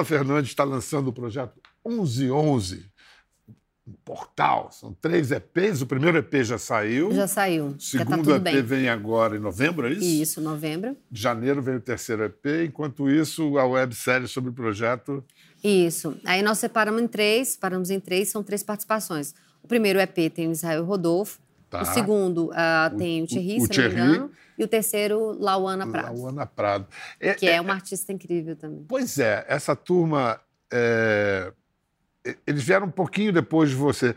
Paula 0.01 0.05
Fernandes 0.05 0.51
está 0.51 0.63
lançando 0.63 1.09
o 1.09 1.13
projeto 1.13 1.53
1111, 1.85 2.85
um 3.87 3.93
portal. 4.03 4.71
São 4.71 4.93
três 4.93 5.31
EPs. 5.31 5.81
O 5.81 5.85
primeiro 5.85 6.17
EP 6.17 6.43
já 6.43 6.57
saiu. 6.57 7.11
Já 7.11 7.27
saiu. 7.27 7.67
O 7.67 7.73
tá 7.73 7.79
segundo 7.79 8.23
tudo 8.23 8.35
EP 8.37 8.43
bem. 8.43 8.61
vem 8.61 8.89
agora 8.89 9.35
em 9.35 9.39
novembro, 9.39 9.87
é 9.87 9.91
isso? 9.91 10.03
Isso, 10.03 10.41
novembro. 10.41 10.95
De 11.09 11.21
janeiro 11.21 11.61
vem 11.61 11.75
o 11.75 11.81
terceiro 11.81 12.23
EP. 12.23 12.45
Enquanto 12.65 13.09
isso, 13.09 13.57
a 13.57 13.65
websérie 13.65 14.27
sobre 14.27 14.49
o 14.49 14.53
projeto. 14.53 15.23
Isso. 15.63 16.17
Aí 16.25 16.41
nós 16.41 16.57
separamos 16.57 17.01
em 17.01 17.07
três, 17.07 17.55
paramos 17.55 17.89
em 17.89 17.99
três, 17.99 18.29
são 18.29 18.43
três 18.43 18.63
participações. 18.63 19.33
O 19.63 19.67
primeiro 19.67 19.99
EP 19.99 20.33
tem 20.33 20.47
o 20.47 20.51
Israel 20.51 20.83
Rodolfo. 20.83 21.39
Tá. 21.71 21.81
O 21.83 21.85
segundo 21.85 22.49
O- 22.51 22.97
tem 22.97 23.21
o 23.21 23.23
o- 23.23 23.27
Thierry, 23.27 23.47
o 23.47 23.51
se 23.53 23.57
não 23.59 23.63
me 23.63 23.69
Thierry. 23.69 23.93
engano. 23.93 24.31
E 24.59 24.63
o 24.63 24.67
terceiro, 24.67 25.31
Lauana 25.39 25.87
Prado, 25.87 26.17
Lauana 26.21 26.45
Prado. 26.45 26.85
É- 27.19 27.33
que 27.33 27.47
é 27.47 27.59
uma 27.59 27.73
artista 27.73 28.11
incrível 28.11 28.55
também. 28.55 28.85
Pois 28.87 29.17
é, 29.17 29.43
essa 29.47 29.75
turma. 29.75 30.39
é, 30.71 31.51
Eles 32.45 32.61
vieram 32.63 32.85
um 32.85 32.91
pouquinho 32.91 33.33
depois 33.33 33.69
de 33.71 33.75
você. 33.75 34.15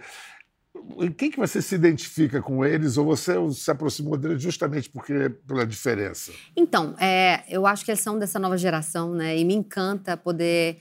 Em 0.99 1.11
quem 1.11 1.31
que 1.31 1.39
você 1.39 1.63
se 1.63 1.75
identifica 1.75 2.43
com 2.43 2.63
eles 2.65 2.99
ou 2.99 3.07
você 3.07 3.33
se 3.53 3.71
aproximou 3.71 4.19
deles 4.19 4.43
justamente 4.43 4.91
porque 4.91 5.31
pela 5.47 5.65
diferença? 5.67 6.31
Então, 6.55 6.95
é, 7.01 7.45
eu 7.49 7.67
acho 7.67 7.83
que 7.85 7.91
eles 7.91 8.01
são 8.03 8.19
dessa 8.19 8.39
nova 8.39 8.59
geração, 8.59 9.15
né? 9.15 9.39
E 9.39 9.45
me 9.45 9.55
encanta 9.55 10.17
poder 10.17 10.79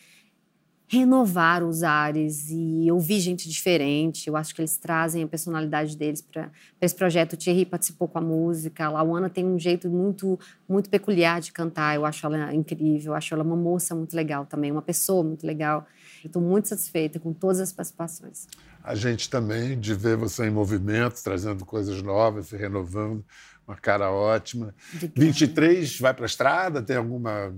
renovar 0.93 1.63
os 1.63 1.81
ares 1.81 2.49
e 2.49 2.91
ouvir 2.91 3.19
gente 3.19 3.49
diferente. 3.49 4.27
Eu 4.27 4.37
acho 4.37 4.53
que 4.53 4.61
eles 4.61 4.77
trazem 4.77 5.23
a 5.23 5.27
personalidade 5.27 5.97
deles 5.97 6.21
para 6.21 6.51
esse 6.79 6.93
projeto. 6.93 7.33
O 7.33 7.37
Thierry 7.37 7.65
participou 7.65 8.07
com 8.07 8.19
a 8.19 8.21
música, 8.21 8.85
a 8.85 8.89
Lauana 8.91 9.27
tem 9.27 9.43
um 9.43 9.57
jeito 9.57 9.89
muito, 9.89 10.39
muito 10.69 10.91
peculiar 10.91 11.41
de 11.41 11.51
cantar. 11.51 11.95
Eu 11.95 12.05
acho 12.05 12.23
ela 12.25 12.53
incrível, 12.53 13.13
eu 13.13 13.15
acho 13.15 13.33
ela 13.33 13.43
uma 13.43 13.55
moça 13.55 13.95
muito 13.95 14.15
legal 14.15 14.45
também, 14.45 14.71
uma 14.71 14.83
pessoa 14.83 15.23
muito 15.23 15.47
legal. 15.47 15.87
Estou 16.23 16.41
muito 16.41 16.67
satisfeita 16.67 17.19
com 17.19 17.33
todas 17.33 17.59
as 17.59 17.73
participações. 17.73 18.47
A 18.83 18.95
gente 18.95 19.29
também, 19.29 19.79
de 19.79 19.95
ver 19.95 20.15
você 20.15 20.45
em 20.45 20.51
movimento, 20.51 21.21
trazendo 21.23 21.65
coisas 21.65 22.01
novas, 22.01 22.47
se 22.47 22.57
renovando, 22.57 23.25
uma 23.67 23.77
cara 23.77 24.11
ótima. 24.11 24.73
Obrigada. 24.93 25.21
23 25.21 25.99
vai 25.99 26.13
para 26.13 26.25
a 26.25 26.27
estrada? 26.27 26.81
Tem 26.81 26.97
alguma. 26.97 27.53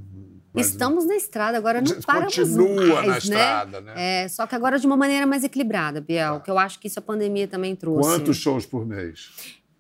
Estamos 0.56 1.06
na 1.06 1.16
estrada, 1.16 1.58
agora 1.58 1.82
não 1.82 2.02
paramos 2.02 2.34
continua 2.34 3.04
mais, 3.04 3.06
na 3.06 3.12
né? 3.12 3.18
estrada, 3.18 3.82
né? 3.82 3.94
É, 4.24 4.28
só 4.30 4.48
que 4.48 4.56
agora 4.56 4.80
de 4.80 4.88
uma 4.88 4.96
maneira 4.96 5.26
mais 5.26 5.44
equilibrada, 5.44 6.00
Biel, 6.00 6.40
que 6.40 6.50
eu 6.50 6.58
acho 6.58 6.80
que 6.80 6.88
isso 6.88 6.98
a 6.98 7.02
pandemia 7.02 7.46
também 7.48 7.76
trouxe. 7.76 8.10
Quantos 8.10 8.38
shows 8.38 8.66
por 8.66 8.86
mês? 8.86 9.32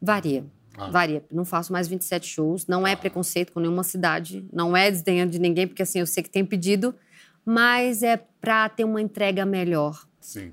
Varia. 0.02 0.46
Ah. 0.78 0.90
Varia. 0.90 1.24
Não 1.32 1.46
faço 1.46 1.72
mais 1.72 1.88
27 1.88 2.28
shows. 2.28 2.68
Não 2.68 2.86
é 2.86 2.96
preconceito 2.96 3.52
com 3.52 3.60
nenhuma 3.60 3.84
cidade. 3.84 4.46
Não 4.52 4.76
é 4.76 4.92
desdenhando 4.92 5.32
de 5.32 5.40
ninguém, 5.40 5.68
porque 5.68 5.82
assim, 5.82 6.00
eu 6.00 6.06
sei 6.06 6.22
que 6.22 6.30
tem 6.30 6.46
pedido. 6.46 6.94
Mas 7.46 8.04
é 8.04 8.18
para 8.18 8.68
ter 8.70 8.84
uma 8.84 9.02
entrega 9.02 9.46
melhor. 9.46 10.06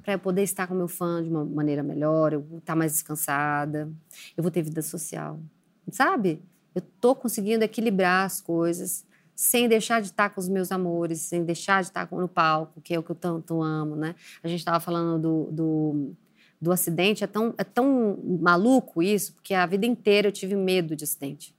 Para 0.02 0.14
eu 0.14 0.18
poder 0.18 0.42
estar 0.42 0.66
com 0.66 0.74
meu 0.74 0.88
fã 0.88 1.22
de 1.22 1.30
uma 1.30 1.44
maneira 1.44 1.82
melhor. 1.82 2.32
Eu 2.32 2.42
vou 2.42 2.58
estar 2.58 2.76
mais 2.76 2.92
descansada. 2.92 3.90
Eu 4.37 4.42
vou 4.42 4.50
ter 4.50 4.62
vida 4.62 4.82
social. 4.82 5.40
Sabe? 5.90 6.42
Eu 6.74 6.82
tô 7.00 7.14
conseguindo 7.14 7.64
equilibrar 7.64 8.24
as 8.24 8.40
coisas 8.40 9.04
sem 9.34 9.68
deixar 9.68 10.00
de 10.00 10.08
estar 10.08 10.30
com 10.30 10.40
os 10.40 10.48
meus 10.48 10.70
amores, 10.70 11.20
sem 11.20 11.44
deixar 11.44 11.82
de 11.82 11.88
estar 11.88 12.08
no 12.12 12.28
palco, 12.28 12.80
que 12.80 12.94
é 12.94 12.98
o 12.98 13.02
que 13.02 13.10
eu 13.10 13.16
tanto 13.16 13.62
amo, 13.62 13.96
né? 13.96 14.14
A 14.42 14.48
gente 14.48 14.60
estava 14.60 14.78
falando 14.78 15.20
do, 15.20 15.50
do, 15.50 16.12
do 16.60 16.72
acidente, 16.72 17.24
é 17.24 17.26
tão, 17.26 17.54
é 17.58 17.64
tão 17.64 18.18
maluco 18.40 19.02
isso, 19.02 19.33
porque 19.35 19.54
a 19.54 19.66
vida 19.66 19.87
inteira 19.87 20.28
eu 20.28 20.33
tive 20.33 20.54
medo 20.54 20.94
de 20.94 21.04
acidente. 21.04 21.54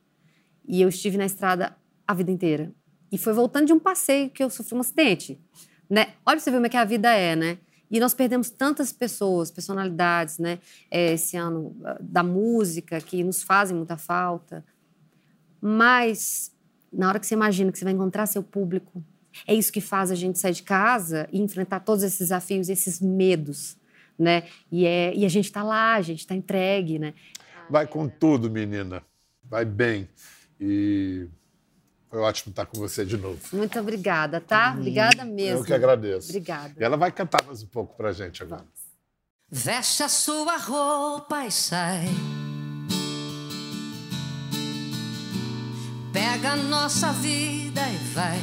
E 0.65 0.81
eu 0.81 0.89
estive 0.89 1.17
na 1.17 1.25
estrada 1.25 1.75
a 2.07 2.13
vida 2.13 2.31
inteira. 2.31 2.71
E 3.11 3.17
foi 3.17 3.33
voltando 3.33 3.67
de 3.67 3.73
um 3.73 3.79
passeio 3.79 4.29
que 4.29 4.43
eu 4.43 4.49
sofri 4.49 4.75
um 4.75 4.79
acidente, 4.79 5.39
né? 5.89 6.13
Olha 6.25 6.37
pra 6.37 6.39
você 6.39 6.51
ver 6.51 6.57
como 6.57 6.67
é 6.67 6.69
que 6.69 6.77
a 6.77 6.85
vida 6.85 7.13
é, 7.13 7.35
né? 7.35 7.57
E 7.91 7.99
nós 7.99 8.13
perdemos 8.13 8.49
tantas 8.49 8.91
pessoas, 8.91 9.51
personalidades, 9.51 10.39
né? 10.39 10.59
É, 10.89 11.13
esse 11.13 11.37
ano 11.37 11.75
ah, 11.83 11.97
da 12.01 12.23
música 12.23 12.99
que 12.99 13.23
nos 13.23 13.43
fazem 13.43 13.75
muita 13.77 13.97
falta. 13.97 14.65
Mas 15.61 16.51
na 16.91 17.07
hora 17.09 17.19
que 17.19 17.25
você 17.25 17.33
imagina 17.33 17.71
que 17.71 17.77
você 17.77 17.85
vai 17.85 17.93
encontrar 17.93 18.25
seu 18.25 18.43
público, 18.43 19.03
é 19.47 19.53
isso 19.53 19.71
que 19.71 19.81
faz 19.81 20.11
a 20.11 20.15
gente 20.15 20.37
sair 20.39 20.53
de 20.53 20.63
casa 20.63 21.27
e 21.31 21.41
enfrentar 21.41 21.79
todos 21.79 22.03
esses 22.03 22.19
desafios, 22.19 22.69
esses 22.69 22.99
medos. 22.99 23.77
né? 24.17 24.43
E, 24.71 24.85
é, 24.85 25.13
e 25.15 25.25
a 25.25 25.29
gente 25.29 25.45
está 25.45 25.63
lá, 25.63 25.95
a 25.95 26.01
gente 26.01 26.19
está 26.19 26.35
entregue, 26.35 26.99
né? 26.99 27.13
Vai 27.69 27.87
com 27.87 28.07
tudo, 28.07 28.49
menina. 28.49 29.01
Vai 29.43 29.65
bem. 29.65 30.07
E 30.59 31.27
foi 32.13 32.21
ótimo 32.21 32.51
estar 32.51 32.67
com 32.67 32.77
você 32.77 33.03
de 33.03 33.17
novo. 33.17 33.39
Muito 33.51 33.79
obrigada, 33.79 34.39
tá? 34.39 34.75
Obrigada 34.77 35.25
mesmo. 35.25 35.61
Eu 35.61 35.65
que 35.65 35.73
agradeço. 35.73 36.29
Obrigada. 36.29 36.71
E 36.79 36.83
ela 36.83 36.95
vai 36.95 37.11
cantar 37.11 37.43
mais 37.43 37.63
um 37.63 37.65
pouco 37.65 37.97
pra 37.97 38.11
gente 38.11 38.43
agora. 38.43 38.67
Veste 39.49 40.03
a 40.03 40.07
sua 40.07 40.57
roupa 40.57 41.43
e 41.43 41.51
sai. 41.51 42.05
Pega 46.13 46.51
a 46.51 46.55
nossa 46.55 47.11
vida 47.13 47.81
e 47.81 47.97
vai. 48.13 48.39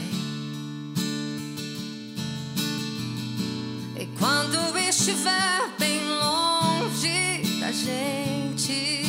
E 4.01 4.07
quando 4.19 4.77
estiver 4.79 5.79
bem 5.79 6.01
longe 6.09 7.61
da 7.61 7.71
gente, 7.71 9.05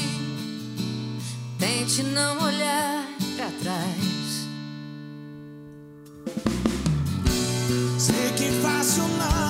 tente 1.57 2.03
não 2.03 2.43
olhar 2.43 3.07
pra 3.35 3.49
trás. 3.59 4.20
Que 8.93 9.40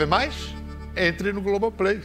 ver 0.00 0.06
mais? 0.06 0.54
Entre 0.96 1.30
no 1.30 1.42
Globoplay. 1.42 2.00